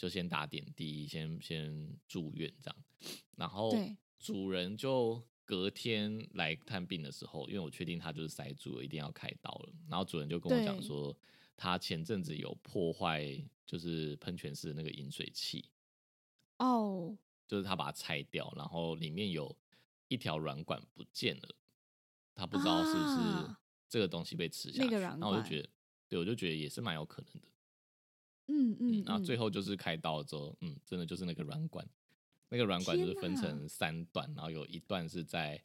[0.00, 2.76] 就先打点滴，先先住院这样。
[3.36, 3.70] 然后
[4.18, 9.72] 主人就隔天来探病的时候，因为我确定他就是塞住了，一定要开刀了。
[9.90, 11.14] 然后主人就跟我讲说，
[11.54, 15.66] 他前阵子有破坏，就是喷泉式的那个饮水器，
[16.56, 17.14] 哦，
[17.46, 19.54] 就是他把它拆掉，然后里面有
[20.08, 21.54] 一条软管不见了，
[22.34, 24.88] 他不知道是不是啊这个东西被吃下去。
[24.88, 25.68] 那个然后我就觉得
[26.08, 27.48] 对我就觉得也是蛮有可能的。
[28.50, 31.88] 嗯嗯，然后最后就是开刀之后，嗯，真的就是那个软管，
[32.48, 35.62] 那个软管就是分成三段，然后有一段是在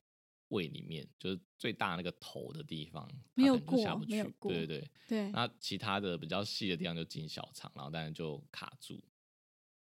[0.49, 4.11] 胃里面，就是最大那个头的地方，没有过，下不去。
[4.41, 5.31] 对对对对。
[5.31, 9.03] 那其他的比较细的地方就进小肠，然后当然就卡住。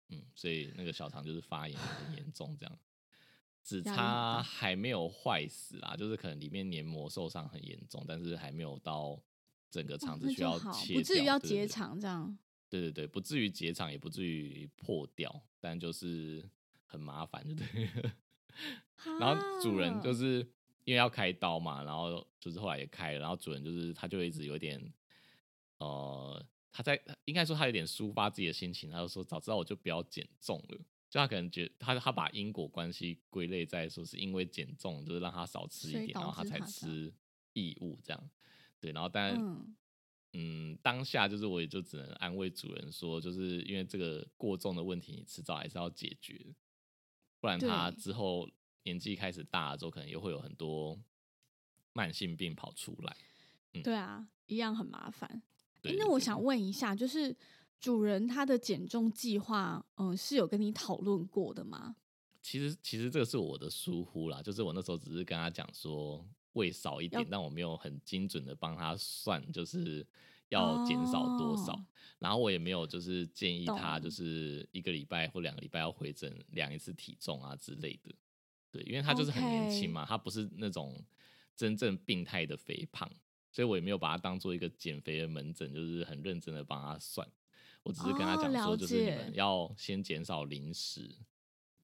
[0.09, 2.79] 嗯，所以那个小肠就是发炎很严重，这样。
[3.63, 9.17] 只差还没有坏死啦，就是可能里面黏膜受伤很严重，但是还没有到
[9.69, 12.37] 整个肠子需要切不至于要结肠这样。
[12.73, 16.43] 对对对，不至于结肠，也不至于破掉，但就是
[16.87, 17.67] 很麻烦，就对。
[19.19, 20.39] 然后主人就是
[20.83, 24.81] 因为要开刀嘛，然后就是后来也开了，然后主人就是他就一直有点，
[25.77, 30.77] 呃，他在应该说他有点抒发自己的心情，他就说早知道我就不要减重了，
[31.11, 37.13] 就他可能觉他他把因果关系归类在说是因为减重就是让他少吃一点，然后他才吃
[37.53, 38.29] 异物这样，
[38.79, 39.35] 对，然后但。
[39.35, 39.75] 嗯，
[40.81, 46.55] 当下就是我也就只能安慰主人说，就是因为这个过重的问题，你迟早还是要解决，
[47.39, 48.49] 不然他之后
[48.81, 50.99] 年纪开始大了之后，可能又会有很多
[51.93, 53.15] 慢性病跑出来。
[53.83, 55.43] 对啊，一样很麻烦。
[55.83, 57.35] 那我想问一下，就是
[57.79, 61.95] 主人他的减重计划，嗯，是有跟你讨论过的吗？
[62.41, 66.27] 其实，其实这个是我的疏忽啦，就是我那时候只是跟他讲说。
[66.53, 70.05] 喂少一点，但我没有很精准的帮他算，就是
[70.49, 71.79] 要减少多少。
[72.19, 78.13] 然后我也没有就是建议他，就是一个礼拜或两个礼拜要回诊量一次体重啊之类的。
[78.71, 81.03] 对，因为他就是很年轻嘛，他不是那种
[81.55, 83.09] 真正病态的肥胖，
[83.51, 87.27] 所以我也没有把他当做一个减肥的门诊，就是很认真的帮他算。
[87.81, 91.09] 我只是跟他讲说，就是你们要先减少零食，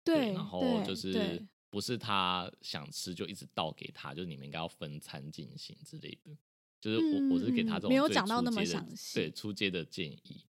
[0.04, 1.46] 对，然后就是。
[1.70, 6.36] 不是他想吃就一直倒给他，就是你们应该要分餐进行之类的。
[6.82, 10.46] 就是我我是给他这种没有讲到那么详细，对出街的建议。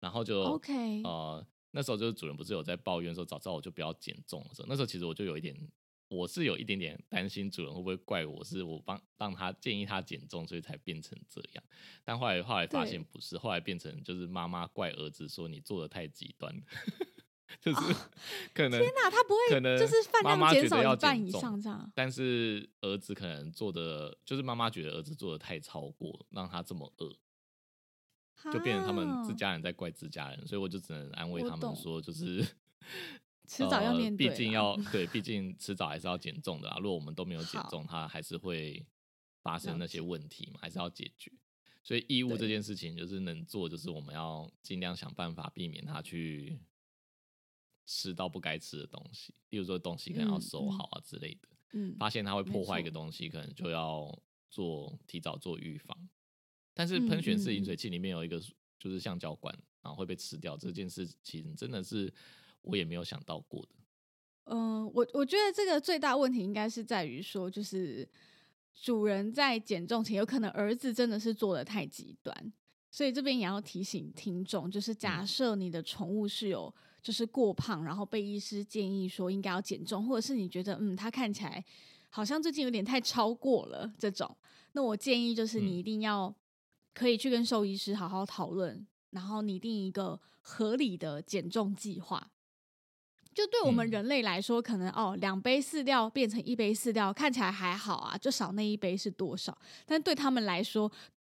[0.00, 5.56] 然后就 OK，呃，那时候就是主人不是有在抱怨说早知道我就不要减重的时候，那时候其实我就有一点，
[6.08, 11.64] 我是有一点点担心主人会不会怪我是我帮让他建议他减重，所以才变成这样。
[12.04, 16.54] 但后来后来发现不是，后来变成就是妈妈怪儿子说你做的太极端。
[17.60, 17.80] 就是
[18.54, 32.42] 可能天哪，他不会可能就是饭量减少一半以上这样，但是儿子可能做的就是妈妈觉得儿子做的太超过，让他这么饿，就变成他们自家人在怪自家人，所以我就只能安慰他们说，就是
[33.46, 36.76] 迟早要面对，毕竟要对，毕竟迟早还是要减重的啦。
[36.78, 38.84] 如果我们都没有减重，他还是会
[39.42, 41.30] 发生那些问题嘛，还是要解决。
[41.82, 46.58] 所以义务这件事情就是能做，就是我们要尽量想办法避免他去。
[47.86, 51.48] 吃到不该吃的东西，例如说东西可能要收好啊之类的。
[51.72, 54.16] 嗯，发现它会破坏一个东西，可能就要
[54.48, 56.08] 做提早做预防。
[56.72, 58.40] 但是喷泉式饮水器里面有一个
[58.78, 62.12] 就是橡胶管，然后会被吃掉这件事情，真的是
[62.62, 63.68] 我也没有想到过的。
[64.44, 68.08] 嗯，我我觉得这个最大问题应该是在于说，就是
[68.72, 72.52] 主人在减重前，有可能儿子真的是做的太极端，
[72.90, 76.72] 所以这边也要提醒听众，就是假设你的宠物是有。
[77.04, 81.62] 就是过胖，然后被医师建议说应该要减重，或者是你觉得嗯，他看起来
[82.08, 84.34] 好像最近有点太超过了这种，
[84.72, 86.34] 那我建议就是你一定要
[86.94, 92.30] 可以去跟兽医师好好讨论，然后拟定一个合理的减重计划。
[93.34, 99.56] 就对我们人类来说，可能哦，两杯饲料变成一杯饲料看起来还好啊，就少那一杯是多少？
[99.84, 100.90] 但对他们来说。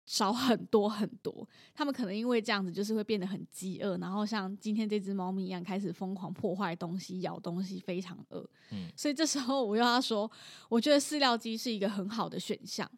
[0.07, 8.49] 少很多很多，他们可能因为这样子，就是会变得很饥饿，然后像今天这只猫咪一样，开始疯狂破坏东西、咬东西，非常饿。
[8.71, 10.31] 嗯，所以这时候我又要说，
[10.69, 12.91] 我觉得饲料机是一个很好的选项，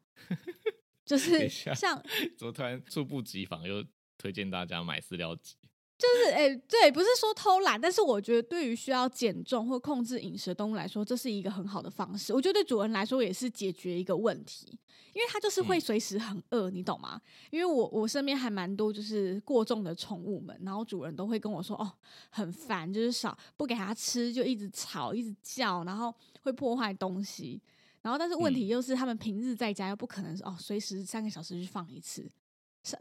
[1.04, 2.02] 就 是像
[2.36, 3.84] 怎么突然猝不及防又
[4.18, 5.54] 推荐大家买饲料机。
[5.98, 12.34] 就是哎，对，不是说偷懒，但是我觉得对于需要减重或控制饮食的动物来说，这是一个很好的方式。
[12.34, 14.78] 我觉得对主人来说也是解决一个问题，
[15.14, 17.18] 因为他就是会随时很饿，你懂吗？
[17.50, 21.90] 因为我我身边还蛮多就是过重的宠物们，然后主人都会跟我说哦，
[22.28, 27.58] 很烦，就是少不给它吃，就一直吵，一直叫，然后会破坏东西。
[28.02, 32.30] 然后但是问题又是他们平日在家又不可能哦，随时三个小时去放一次。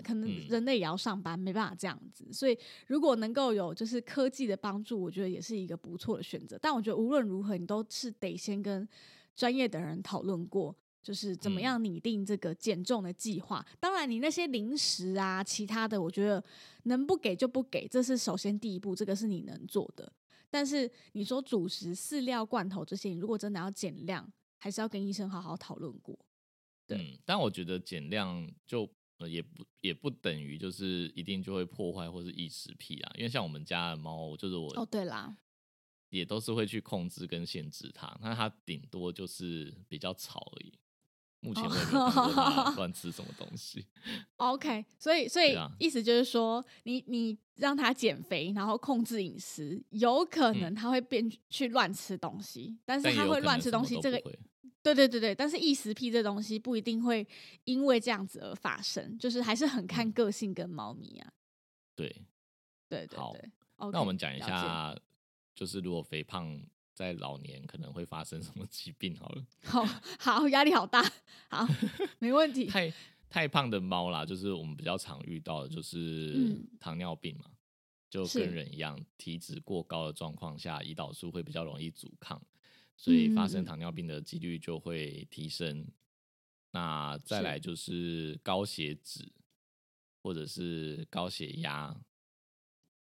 [0.03, 6.57] 可能人类也要上班，没办法这样子，所以如果能够有就是科技的帮助，我觉得也是一个不错的选择。
[6.61, 8.87] 但我觉得无论如何，你都是得先跟
[9.35, 13.65] 专业的人讨论过，就是怎么样拟定这个减重的计划。
[13.79, 16.43] 当然，你那些零食啊，其他的，我觉得
[16.83, 20.11] 能不给就不给，这是首先第一步，这个是你能做的。
[20.49, 26.17] 但是你说主食、饲料、罐头这些，你如果真的要减量，还是要跟医生好好讨论过。
[26.87, 28.89] 对，但我觉得减量就。
[29.17, 33.11] 呃，也不也不等于就是一定就会破坏或是异食癖啊。
[33.17, 35.35] 因为像我们家的猫，就是我哦，对啦，
[36.09, 40.73] 也都是会去控制跟限制它，那它顶多就是比较吵而已。
[41.41, 43.85] 目前我也没有看过它乱吃什么东西。
[44.37, 54.19] OK，所以所以啊意思就是说，你你让它减肥，然后控制饮食，有可能它会变去乱吃东西，但是但也有可他会乱吃东西，这个
[54.93, 57.27] 对对对对，但是异食癖这东西不一定会
[57.63, 61.33] 因为这样子而发生，就是还是很看嗯个性跟猫咪啊。
[61.95, 62.23] 对。
[62.87, 63.51] 对对好对，
[63.91, 64.95] 那我们讲一下，
[65.55, 66.61] 就是如果肥胖
[66.93, 69.43] 在老年可能会发生什么疾病好了。
[69.63, 69.83] 好
[70.19, 71.03] 好压力好大，
[71.49, 71.67] 好
[72.19, 72.65] 没问题。
[72.69, 72.93] 太
[73.27, 77.45] 太胖的猫啦，就是我们比较常遇到的，就是嗯糖尿病嘛，
[78.07, 82.39] 就跟人一样，体脂过高的状况下，胰岛素会比较容易阻抗，
[82.95, 85.87] 所以发生糖尿病的几率就会提升。
[86.71, 87.43] 那再是。
[87.43, 89.31] 来就是高血脂
[90.21, 91.95] 或者是高血压，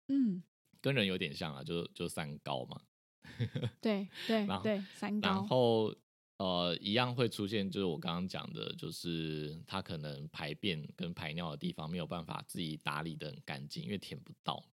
[0.07, 0.41] 嗯，
[0.79, 2.81] 跟人有点像啊，就就三高嘛。
[3.81, 5.27] 对对对，三高。
[5.27, 5.93] 然，后
[6.37, 14.63] 呃，一样会出现，就是我刚刚讲的，就是他可能排便跟排尿的地方没有办法自己打理的很干净，因为舔不到，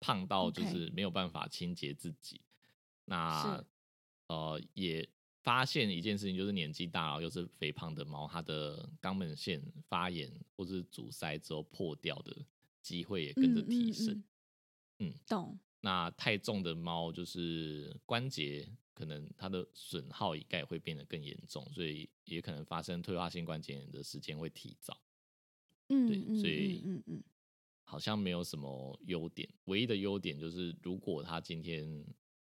[0.00, 2.40] 胖到就是没有办法清洁自己。
[3.04, 3.64] 那是
[4.32, 5.06] 呃，也
[5.42, 12.34] 发现一件事情，就是年纪大了又是肥胖的猫，它的肛门腺发炎或是阻塞之后破掉的
[12.80, 14.14] 机会也跟着提升。
[14.14, 24.96] 嗯嗯懂，那太重的猫就是关节可能它的损耗应该也会变得更严重，所以也可能发生退化性关节炎的时间会提早。
[25.88, 27.22] 嗯对嗯所以嗯嗯嗯，
[27.84, 31.84] 好像没有什么优点，唯一的优点就是如果它今天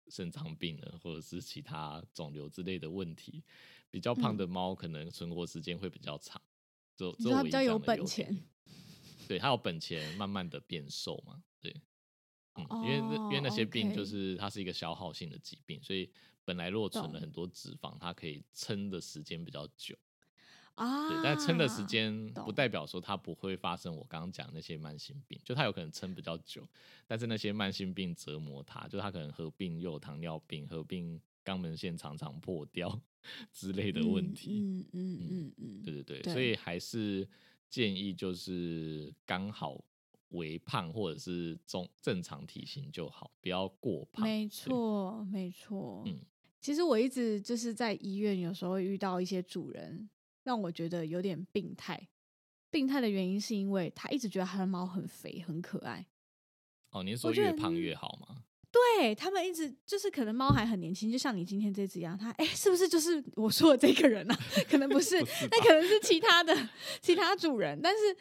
[0.09, 3.43] 肾脏病了，或者是其他肿瘤之类的问题，
[3.89, 6.41] 比较胖的猫可能存活时间会比较长。
[6.95, 8.43] 只有嗯你说他只有唯一比较有本钱，
[9.27, 11.73] 对，它有本钱慢慢的变瘦嘛，对，
[12.55, 16.11] 嗯，因为那因为那哦些病就是它是一个消耗性的疾病，所以
[16.43, 19.95] 本来如果存了很多脂肪，它可以撑的时间比较久，
[20.79, 26.65] 啊，对，但撑的时间不代表说它不会发生我刚刚讲那些慢性病，就它有可能撑比较久，
[27.05, 32.99] 但是那些慢性病折磨它，就它可能合并又有糖尿病，合并肛门腺常常破掉
[33.51, 37.27] 之类的问题，嗯嗯嗯嗯，对对对，对所以还是
[37.69, 39.83] 建议就是刚好
[40.29, 44.23] 微胖或者是中正常体型就好，不要过胖。
[44.23, 46.03] 没对，错没错。
[46.05, 46.19] 嗯
[46.61, 50.09] 其实我一直就是在医院，有时候会遇到一些主人，
[50.49, 52.09] 让我觉得有点病态。
[52.71, 56.03] 病态的原因是因为他一直觉得他的猫很肥很可爱，
[56.89, 58.43] 哦，你是说越胖越好吗？
[58.71, 64.35] 对他们一直就是可能猫还很年轻，就像你今天这只一样，它哎、是不是就是我说的这个人啊？
[64.69, 65.19] 可能不是，
[65.51, 66.55] 那可能是其他的
[66.99, 68.17] 其他主人，但是嗯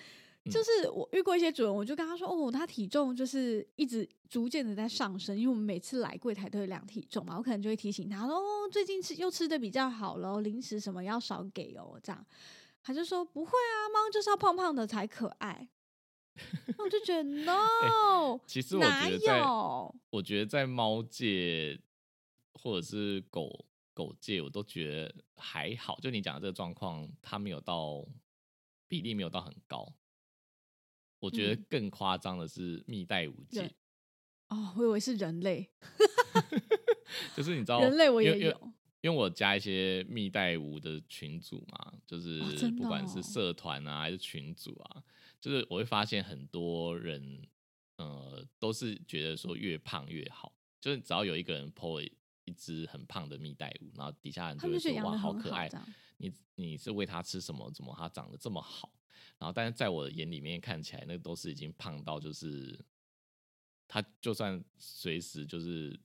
[0.51, 12.27] 就是我遇过一些主人，我就跟他说，哦，他体重就是一直逐渐的在上升，因为我们每次来柜台都会量体重嘛，我可能就会提醒他说，哦，最近吃又吃的比较好了，零食什么要少给哦，这样。
[12.83, 15.69] 他就说不会啊，猫就是要胖胖的才可爱。
[16.79, 19.95] 我就觉得 no，、其实我哪觉得在，有？
[20.11, 21.79] 我觉得在猫界
[22.55, 25.99] 或者是狗狗界，我都觉得还好。
[26.01, 28.07] 就你讲的这个状况，它没有到
[28.87, 29.93] 比例没有到很高。
[31.21, 31.67] 我觉得嗯。
[31.69, 33.75] 更夸张的是蜜袋鼯界人，
[34.49, 35.71] 哦，我以为是人类，
[37.37, 38.73] 就是你知道人类我也有。
[39.01, 42.41] 因为我加一些蜜袋鼯的群组嘛，就是
[42.73, 43.23] 不管是哦。
[43.23, 45.05] 社团啊还是群组啊，
[45.41, 47.47] 就是我会发现很多人，
[47.97, 52.11] 呃，都是觉得说越胖越好，就是只要有一个人 po 了
[52.45, 55.69] 一只很胖的蜜袋鼯，然后底下人就会说哇好可爱
[56.19, 57.71] 你你是喂它吃什么？
[57.73, 58.93] 怎么它长得这么好？
[59.39, 62.79] 然后但是在我的眼里面看起来，那个都是已经胖到就是，
[63.87, 65.99] 它就算随时就是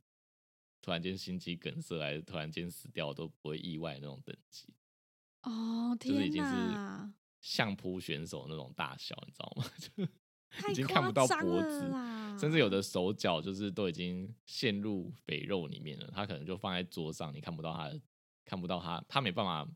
[0.82, 4.74] 突然间心肌梗塞，还是突然间死掉，都不会意外那种等级，
[5.42, 9.66] 哦，天就是已经是，相扑选手那种大小，你知道吗？
[10.62, 11.80] 就已经看不到脖子
[12.40, 18.00] 甚至有的手脚就是都已经陷入肥肉里面了，他可能就放在桌上，你看不到他的，
[18.46, 19.68] 看不到他，他没办法，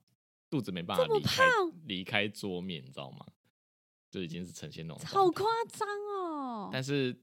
[0.50, 3.26] 肚子没办法离开胖离开桌面，你知道吗？
[4.10, 6.70] 就已经是呈现那种好夸张哦。
[6.72, 7.14] 但是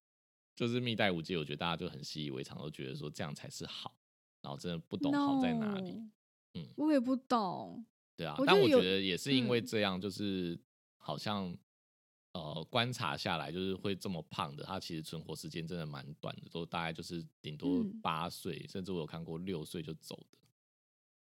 [0.54, 3.96] 就是蜜袋鼯界，我觉得大家就很习以为常，都觉得说这样才是好，
[4.42, 5.92] 然后真的不懂好在哪里。
[5.92, 6.08] No，
[6.54, 7.84] 嗯我也不懂。
[8.16, 10.60] 对啊但我觉得也是因为嗯这样，就是
[10.98, 11.56] 好像
[12.32, 20.38] 呃观察下来，就是会这么胖的，它其实存活时间真的蛮短的，都大概就是顶多嗯八岁，甚至我有看过六岁就走的。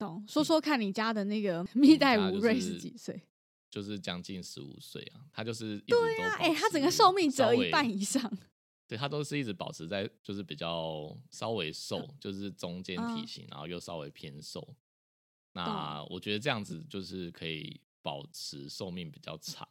[0.02, 3.20] 懂，说说看你家的那个蜜袋鼯瑞是是几岁？
[3.70, 8.20] 就是将近十五岁啊，他就是对啊，哎、保他整个寿命折一半以上。
[8.86, 14.76] 对他都是一直保持在就是比较稍微瘦，就是中间体嗯型，然后又稍微偏瘦。
[15.54, 19.66] 那我觉得这样子就是可以保持寿命比较长，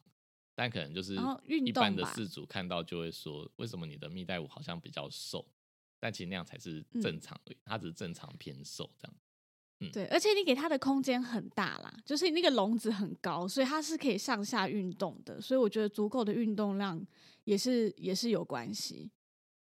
[0.55, 1.13] 但可能就是
[1.47, 5.45] 一般动的饲主看到就会说，为什么你的蜜袋鼯好像比较瘦？
[5.99, 9.15] 但其实那样才是嗯正常的，它只是正常偏瘦这样。
[9.89, 15.39] 对，而且你给它的空间很大啦，就是那个笼子很高，所以它是可以上下运动的。
[15.39, 17.03] 所以我觉得足够的运动量
[17.45, 19.09] 也是也是有关系。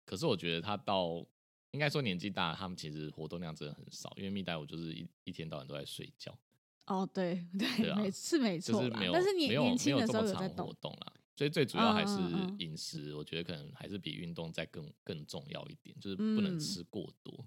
[0.06, 1.26] 可是我觉得他到
[1.72, 6.38] 应该说年纪大，他们其实活动量真的很少，因为蜜袋鼯就是一一天到晚都在睡觉。
[6.86, 8.88] 哦，对对，对啊没是没错啦。
[8.88, 17.46] 就是没有，但是年没有年轻的时候有在动，活动啦，所以最主要还是嗯嗯嗯饮食，我觉得可能还是比运动再更更重要一点，就是不能嗯吃过多。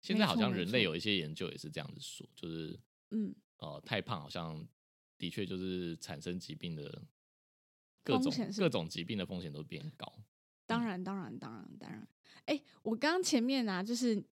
[0.00, 2.78] 现在好像人类有一些研究也是这样子说，就是
[3.10, 4.66] 嗯，呃太胖好像
[5.16, 7.02] 的确就是产生疾病的
[8.04, 10.10] 各种风险各种疾病的风险都变高。
[10.66, 12.06] 当然当然当然当然。
[12.44, 14.22] 哎，我刚刚前面啊，就是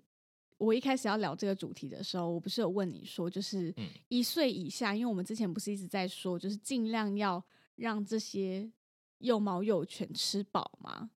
[0.58, 7.44] 我一开始要聊这个主题的时候，我不是有问你说，就是嗯一岁以下，因为我们之前不是一直在说，就是尽量要
[7.74, 8.70] 让这些
[9.18, 11.10] 幼猫幼犬吃饱吗？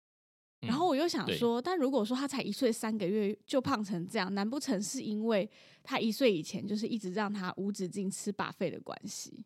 [0.61, 5.49] 然后嗯我又想对说，但如果说他才一岁三个月就胖成这样，难不成是因为
[5.83, 9.45] 他一岁以前就是一直让他无止境吃把费的关系？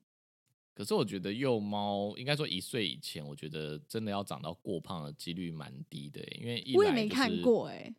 [0.74, 7.94] 可是我觉得幼猫应该说一岁以前，我觉得真的要长到过胖的几率蛮低的欸，因为一我也没看过哎、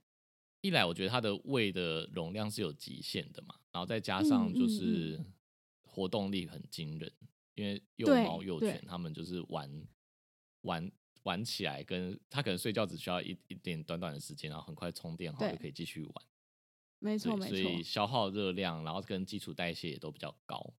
[0.61, 5.19] 一来，我觉得它的胃的容量是有极限的嘛，然后再加上就是。
[5.95, 7.13] 活动力很惊人，
[7.53, 8.83] 因为幼对猫幼犬。
[8.87, 9.69] 他们就是玩
[10.61, 10.91] 玩
[11.23, 16.13] 玩起来，跟他可能睡觉只需要一一点短短的时间，然后很快充电好对就可以继续玩。
[16.99, 20.73] 没错对，所以，消耗热量，然后跟基础代谢也都比较高。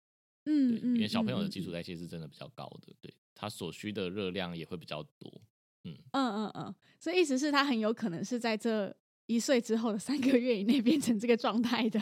[0.44, 5.42] 对，嗯嗯，因为小朋友的基础嗯代谢是真的比较高的，对，他所需的热量也会比较多。
[5.84, 12.00] 嗯嗯嗯，所以意思是他很有可能是在这一岁之后的三个月以内变成这个状态的。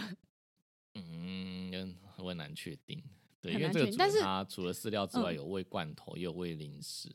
[0.93, 3.03] 嗯，我很难确定。
[3.41, 7.11] 对，因为这个主人他除了饲料之外，嗯有喂罐头，也有喂零食。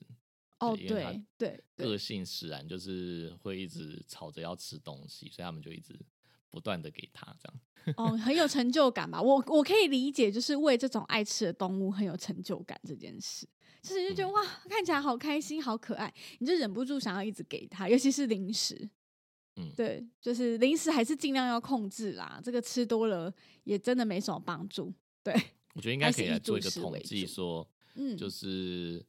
[0.59, 5.99] 哦，对对对，个性使然，就是会一直吵着要吃东西，所以他们就一直
[6.51, 7.61] 不断的给他这样。
[7.97, 9.21] 哦，很有成就感吧？
[9.21, 13.47] 我我可以理解，就是喂这种爱吃的动物很有成就感这件事，
[13.83, 18.89] 就是你就觉得、嗯哇，看起来好开心、好可爱，你就忍不住想要一直给它，尤其是零食。
[19.59, 23.33] 嗯对，就是零食还是尽量要控制啦，这个吃多了
[23.65, 24.93] 也真的没什么帮助。
[25.23, 25.33] 对，
[25.75, 29.03] 我觉得应该可以做一个统计说，嗯，就是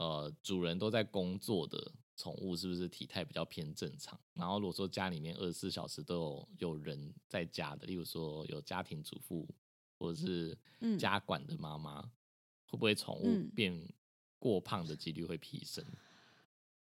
[0.00, 4.18] 呃，主人都在工作的宠物是不是体态比较偏正常？
[4.32, 9.46] 然后如果说家里面二十四小时都有有人在家的，例如说有家庭主妇
[9.98, 12.00] 或者是嗯家管的妈妈，
[12.64, 13.78] 会不会宠物嗯变
[14.38, 15.84] 过胖的几率会提升？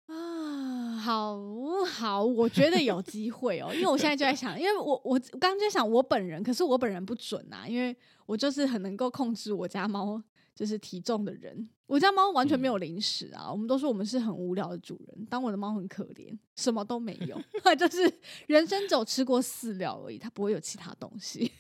[0.07, 1.39] 啊，好
[1.85, 7.95] 好，我觉得有机会哦，因为我现在就在想，因为我我刚刚就在想我本人，可是我本人不准啊，因为
[8.25, 10.23] 我就是很能够控制我家猫
[10.55, 17.41] 就是体重的人，我家猫完全没有零食啊，我们都说我们是很无聊的主人，当我的猫很可怜，什么都没有
[17.77, 21.51] 就是人生只有吃过饲料而已，它不会有其他东西，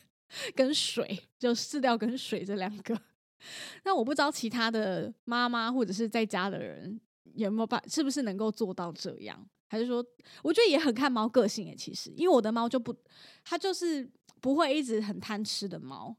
[0.55, 2.99] 跟水，就饲料跟水这两个。
[3.84, 6.99] 那我不知道其他的妈妈或者是在家的人
[7.34, 9.47] 有没有办，是不是能够做到这样？
[9.66, 10.05] 还是说，
[10.42, 11.74] 我觉得也很看猫个性诶。
[11.74, 12.95] 其实，因为我的猫就不，
[13.42, 14.09] 它就是
[14.40, 16.16] 不会一直很贪吃的猫，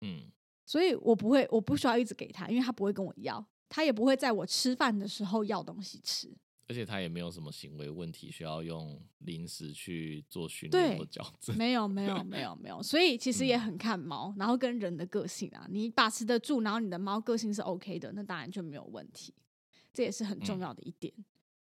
[0.00, 0.24] 嗯，
[0.70, 6.32] 所以我不会，我不需要一直给他，因为他不会跟我要，他也不会在我吃饭的时候要东西吃。
[6.68, 11.56] 而且他也没有什么行为问题需要用零食去做训练或矫正。
[11.56, 12.80] 没有，没有，没有，没有。
[12.80, 19.34] 所以其实也很看猫，然后跟人的个性啊，你把持得住，然后你的猫个性是 OK 的，那当然就没有问题。
[19.92, 21.12] 这也是很重嗯要的一点。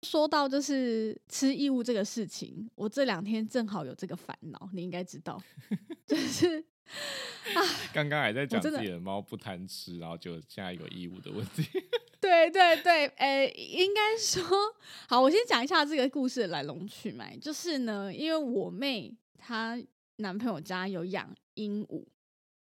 [0.02, 5.42] 说到就是吃异物这个事情，我这两天正好有这个烦恼，你应该知道，
[6.04, 6.62] 就是
[7.92, 11.62] 刚刚还在讲自己的猫不贪吃，然后就现在有义务的问题。
[12.20, 14.44] 对 对对，呃，应该说，
[15.08, 17.36] 好，我先讲一下这个故事的来龙去脉。
[17.38, 19.76] 就是呢，因为我妹她
[20.16, 22.04] 男朋友家有养鹦鹉、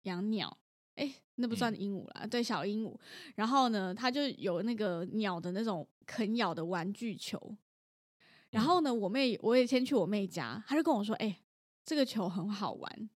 [0.04, 0.58] 养鸟，
[0.96, 2.98] 哎，那不算嗯鹦鹉啦，对，小鹦鹉。
[3.36, 7.56] 然后呢，她就有那个鸟的那种啃咬的玩具球。
[8.50, 11.40] 然后呢，我妹我也先去我妹家，她就跟我说：“哎、
[11.86, 13.10] 这个球很好玩，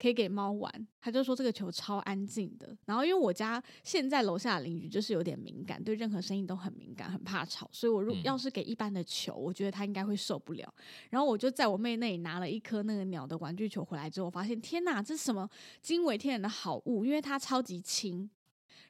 [0.00, 2.76] 可以给猫玩。”他就说这个球超安静的。
[2.86, 10.74] 然后因为我家现在楼下的邻居就是有点敏感，对任何声音都很敏感，很怕吵，所以我如嗯要是给一般的球，我觉得他应该会受不了。
[11.10, 15.48] 然后我就在我妹那里拿了一颗那个鸟的玩具球回来之后，我发现天哪，这是什么
[15.80, 17.04] 惊为天人的好物？
[17.04, 18.30] 因为它超级轻。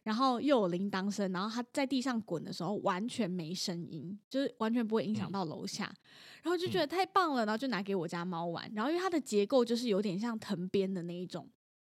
[0.03, 5.33] 然后又有铃铛声，然后它在地上滚的时候完全没声音，就是完全不会影响嗯。
[5.33, 5.85] 到楼下，
[6.43, 11.49] 然后就觉得太棒了，然后就拿给我家猫玩，然后因为它的结构就是有点像藤编的那一种，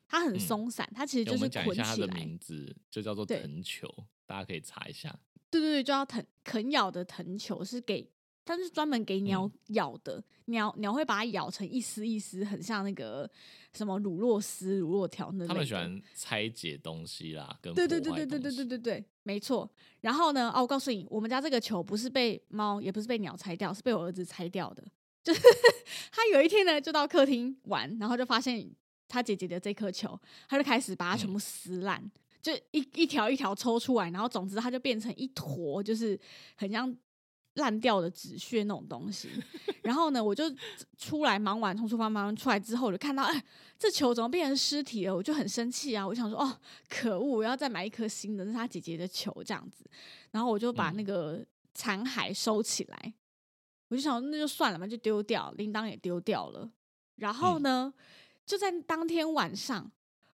[0.07, 3.87] 它很嗯松散，它其实就是捆起下它的来，名字，就叫做藤球，
[4.25, 5.17] 大家可以查一下。
[5.49, 8.09] 对对对，就要藤啃咬的藤球是给，
[8.45, 13.29] 它是专门给鸟咬的，鸟鸟会把它咬成一丝一丝，很像那个
[13.73, 15.47] 什么乳酪丝、乳酪条那。
[15.47, 19.69] 他们喜欢拆解东西啦，跟对对对对对对对对对，没错。
[20.01, 24.83] 然后呢，哦，我告诉你，我们家这个球不是被猫，也不是被鸟拆掉，是被我儿子拆掉的。
[25.23, 25.41] 就是
[26.13, 28.69] 他有一天呢，就到客厅玩，然后就发现
[29.07, 32.11] 他姐姐的这颗球，他就开始把它全部撕烂，
[32.43, 36.19] 就一一条一条抽出来，然后总之它就变成一坨，就是
[36.55, 36.95] 很像
[37.55, 39.29] 烂掉的纸屑那种东西。
[39.81, 40.43] 然后呢，我就
[40.97, 43.43] 出来忙完从厨房忙完出来之后，我就看到，哎，
[43.77, 45.15] 这球怎么变成尸体了？
[45.15, 46.07] 我就很生气啊！
[46.07, 46.57] 我就想说，哦，
[46.89, 49.85] 可恶，我要再买一颗新的，那是他姐姐的球这样子。
[50.31, 53.13] 然后我就把嗯那个残骸收起来，
[53.89, 56.69] 我就想说那就算了嘛，就丢掉，铃铛也丢掉了。
[57.15, 57.93] 然后嗯呢，
[58.45, 59.91] 就在当天晚上，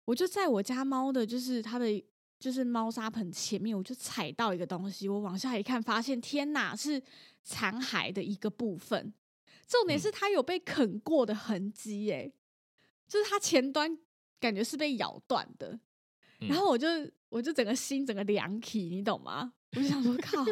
[0.04, 2.04] 我就在我家猫的，就是它的。
[2.38, 7.02] 就是猫砂盆前面，我就踩到一个东西，我往下一看，发现天哪，是
[7.42, 9.12] 残骸的一个部分。
[9.66, 12.32] 重点嗯是它有被啃过的痕迹，耶，
[13.08, 13.98] 就是它前端
[14.38, 15.78] 感觉是被咬断的。
[16.40, 16.86] 嗯然后我就
[17.30, 19.54] 我就整个心整个凉起，你懂吗？
[19.72, 20.44] 我就想说，靠，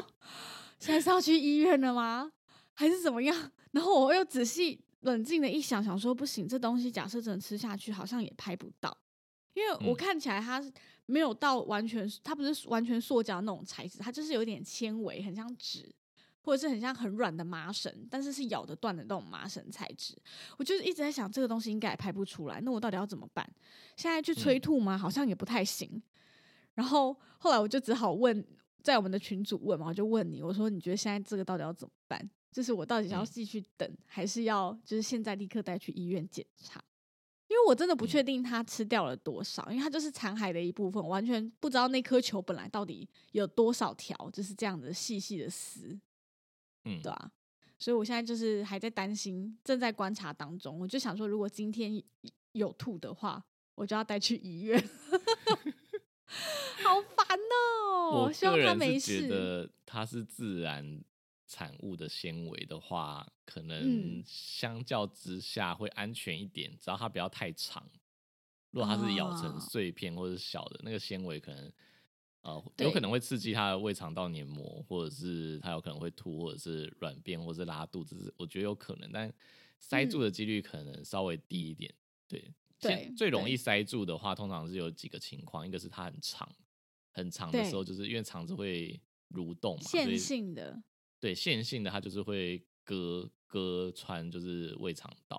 [0.78, 2.32] 现在是要去医院了吗？
[2.72, 3.52] 还是怎么样？
[3.72, 8.96] 然后我又仔细冷静的一想，想说不行，这东西假设真的吃下去，好像也拍不到，
[9.54, 10.70] 因为我嗯看起来它是
[11.06, 15.94] 没有到完全，它不是完全塑胶那种材质，它就是有点纤维，很像纸。
[16.46, 20.14] 或者是很像很软的麻绳，但是是咬得断的那种麻绳材质。
[20.58, 23.50] 我就是一直在想，这个东西应该也拍不出来，那我到底要怎么办？
[23.96, 24.98] 现在去催嗯吐吗？
[24.98, 26.02] 好像也不太行。
[26.74, 28.46] 然后后来我就只好问，
[28.82, 32.30] 在我们的群主问嘛，我就问你，我说你觉得现在这个到底要怎么办？
[32.52, 36.78] 就是我到底是要嗯继续等，还是要就是现在立刻带去医院检查？
[37.48, 45.98] 因为我真的不嗯确定它吃掉了多少，因为它就是残骸的一部分，我完全不知道那颗球本来到底有多少条，就是这样的细细的丝。
[46.84, 47.30] 嗯，对啊，
[47.78, 50.78] 所以我现在就是还在担心，正在观察当中。
[50.78, 52.02] 我就想说，如果今天
[52.52, 54.78] 有吐的话，我就要带去医院。
[56.82, 59.28] 好烦哦、我希望个他没人是觉事。
[59.28, 61.02] 得它是自然
[61.46, 64.24] 产物的纤维的话，可能嗯。
[64.26, 67.88] 相较之下会安全一点，只要它不要太长。
[68.70, 71.72] 如果它是咬成哦碎片或者小的，那个纤维可能
[72.42, 79.32] 呃有可能会刺激它的胃肠道黏膜，或者是它有可能会吐，或者是软便，或者是拉肚子，我觉得有可能，但
[79.78, 81.94] 塞住的几率可能稍微低一点。
[82.26, 86.50] 对，嗯对现最容易塞住的话，通常是有几个情况，一个是它很长，
[87.12, 87.70] 很长的对。
[87.70, 90.82] 时候，就是因为肠子会蠕动嘛，所线以性的，
[91.24, 95.38] 对线性的，它就是会割割穿，就是胃肠道，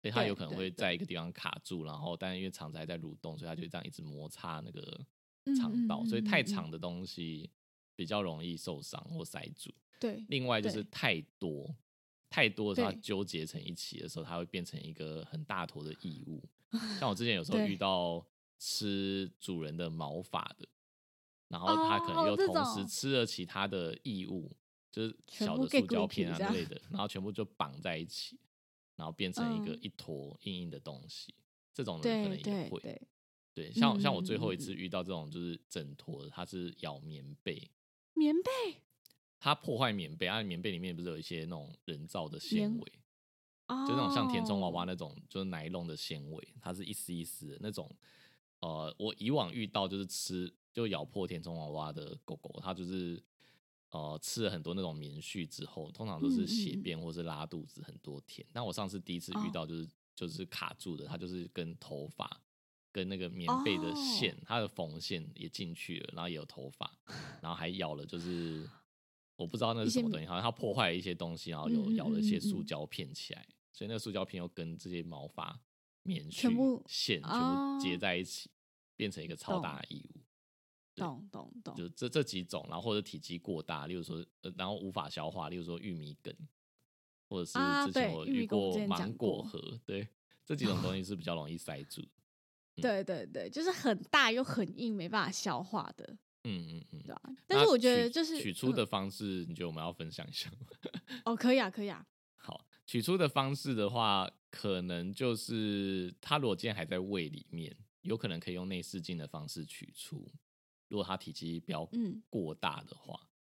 [0.00, 1.06] 所以它有可能会在一个。
[1.06, 5.06] 地方卡住，然后但因为肠子还在蠕动，所以它就这样一直摩擦那个
[5.44, 6.68] 嗯肠道，嗯所以太长。
[6.68, 7.48] 的东西
[7.94, 9.72] 比较容易受伤或塞住。
[10.00, 11.72] 对另外就是太多，
[12.28, 13.00] 太多的时候它对。
[13.00, 16.42] 纠结成一起的时候，它会变成一个很大坨的异物。
[16.98, 18.26] 像我之前有时候遇到
[18.58, 20.66] 吃主人的毛发的，
[21.46, 24.50] 然后它可能又同时吃了其他的异物，
[24.92, 28.38] 就是小的塑胶片啊之类的，然后全部就绑在一起，
[28.94, 31.34] 然后变成一个嗯一坨硬硬的东西。
[31.72, 33.02] 这种人可能也会，对
[33.54, 37.70] 对，对，像像我嗯最后一次遇到这种就是整坨的，它是咬棉被，
[38.12, 38.50] 棉被
[39.38, 42.92] 它破坏棉被，啊，棉被里面不是有一些那种人造的纤棉维，
[43.68, 47.90] 哦，就那种像填充娃娃那种，就是奶笼的纤维，它是一丝一丝的那种。
[48.60, 53.20] 呃，我以往遇到就是吃就咬破填充娃娃的狗狗，它就是
[53.92, 58.46] 呃吃了很多那种棉絮之后，通常都是血便或是拉肚子很多天。
[58.52, 62.42] 但我上次第一次遇哦到就是、就是卡住的，它就是跟头发
[62.90, 66.92] 跟那个棉被的线，哦它的缝线也进去了，然后也有头发，
[67.40, 68.68] 然后还咬了就是。
[69.34, 75.58] 我不知道那是什么东西，好像它破坏了一些东西，然后有咬了一些塑胶片起来，所以那个塑胶片又跟这些毛发、
[76.04, 76.52] 棉絮全
[76.86, 78.50] 线全部结哦在一起，
[78.94, 80.20] 变成一个超大的异物。
[80.94, 86.34] 对懂懂懂，就这这几种，然后或者体积过大，例如说，呃，然后无法消化，例如说玉米梗，
[87.28, 90.06] 或者是啊之前我遇过芒果过核，对，
[90.44, 92.02] 这几种东西 是比较容易塞住。
[92.76, 96.04] 对对对，就是很大又很硬，没办法消化的，
[96.44, 97.02] 嗯嗯嗯。
[97.04, 97.22] 对啊？
[97.46, 100.66] 但是我觉得就是嗯取出的方式，你觉得我们要分享一下吗？
[101.26, 110.26] 哦，可以啊，可以啊，好，取出的方式的话，可能就是它如果今天还在胃里面，有可能可以用内视镜的方式取出。
[110.92, 113.18] 如果它体积比较嗯过大的话，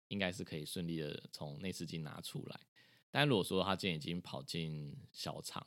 [0.08, 2.60] 应该是可以顺利的从内视镜拿出来。
[3.10, 5.66] 但如果说它今天已经跑进小肠，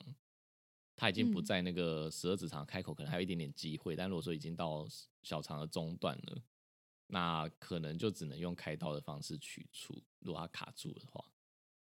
[0.96, 3.96] 它已经不嗯在那个十二指肠开口，可能还有一点点机会。
[3.96, 4.88] 但如果说已经到
[5.24, 6.40] 小肠的中段了，
[7.08, 10.00] 那可能就只能用开刀的方式取出。
[10.20, 11.26] 如果它卡住的话，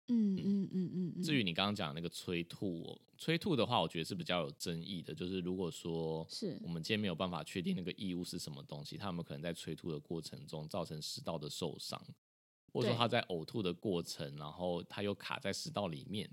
[0.07, 1.23] 嗯嗯嗯嗯嗯。
[1.23, 5.13] 至于你刚刚讲的那个催吐哦，催吐的话，我觉得是比较有争议的。
[5.13, 12.01] 就是如果说是我们今天没有办法确定那个异物是什么东西，他有没有可能在催吐的过程中造成食道的受伤，
[12.71, 16.29] 或者说他在呕吐的过程，然后他又卡在食道里面，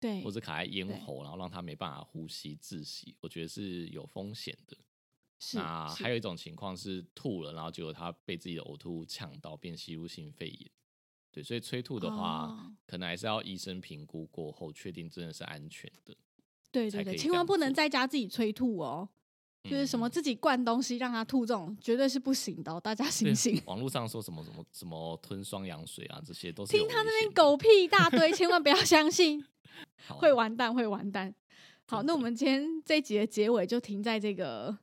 [0.00, 4.76] 对或者卡在咽喉，然后让他没办法呼吸窒息，我觉得是有风险的。
[5.40, 10.70] 是那还有一种情况是吐了，然后结果他被自己的呕吐物呛到，变吸入性肺炎。
[11.34, 16.14] 对，所以催吐的话，哦可能还是要医生评估过后，确定真的是安全的。
[16.70, 19.08] 对对对，千万不能在家自己催吐哦。
[19.64, 23.58] 就是什么嗯自己灌东西让他吐，这种绝对是不行的、哦，大家醒醒！
[23.64, 29.42] 网络上说什么什么什么吞双氧水啊，这些都是听他那边狗屁一大堆，千万不要相信，
[30.04, 31.34] 好会完蛋，会完蛋。
[31.86, 34.76] 好，那我们今天这一集的结尾就停在这个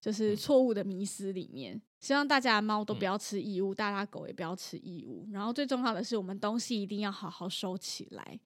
[0.00, 1.78] 就是嗯错误的迷思里面。
[2.04, 5.26] 希望大家的猫都不嗯要吃异物，大家狗也不要吃异物。
[5.32, 8.38] 然后最重要的是，我们东西一定要好好收起来。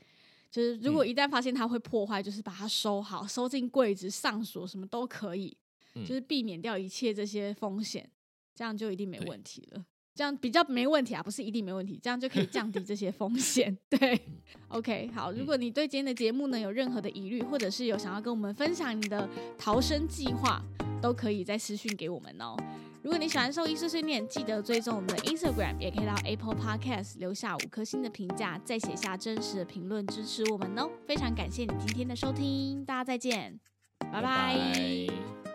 [0.48, 5.56] 就是如果嗯一旦发现它会破坏，就是把它收好，收进柜子、上锁，什么都可以。
[5.96, 8.08] 嗯就是避免掉一切这些风险，
[8.54, 9.84] 这样就一定没对问题了。
[10.18, 13.78] 这样比较没问题啊，不是一定没问题，这样就可以降低这些风险。
[13.88, 14.20] 对
[14.66, 15.30] ，OK，好。
[15.30, 20.60] 如果你对今天的节目呢有任何的疑虑，或者是有想要跟我们分享你的逃生计划，
[21.00, 22.56] 都可以在私讯给我们哦。
[23.00, 30.90] 如果你喜欢兽医碎碎念，记得追踪我们的 Instagram，也可以到 Apple Podcast 留下五颗星的评价，再写下真实的评论支持我们哦。
[31.06, 33.60] 非常感谢你今天的收听，大家再见，
[34.00, 35.47] 拜拜拜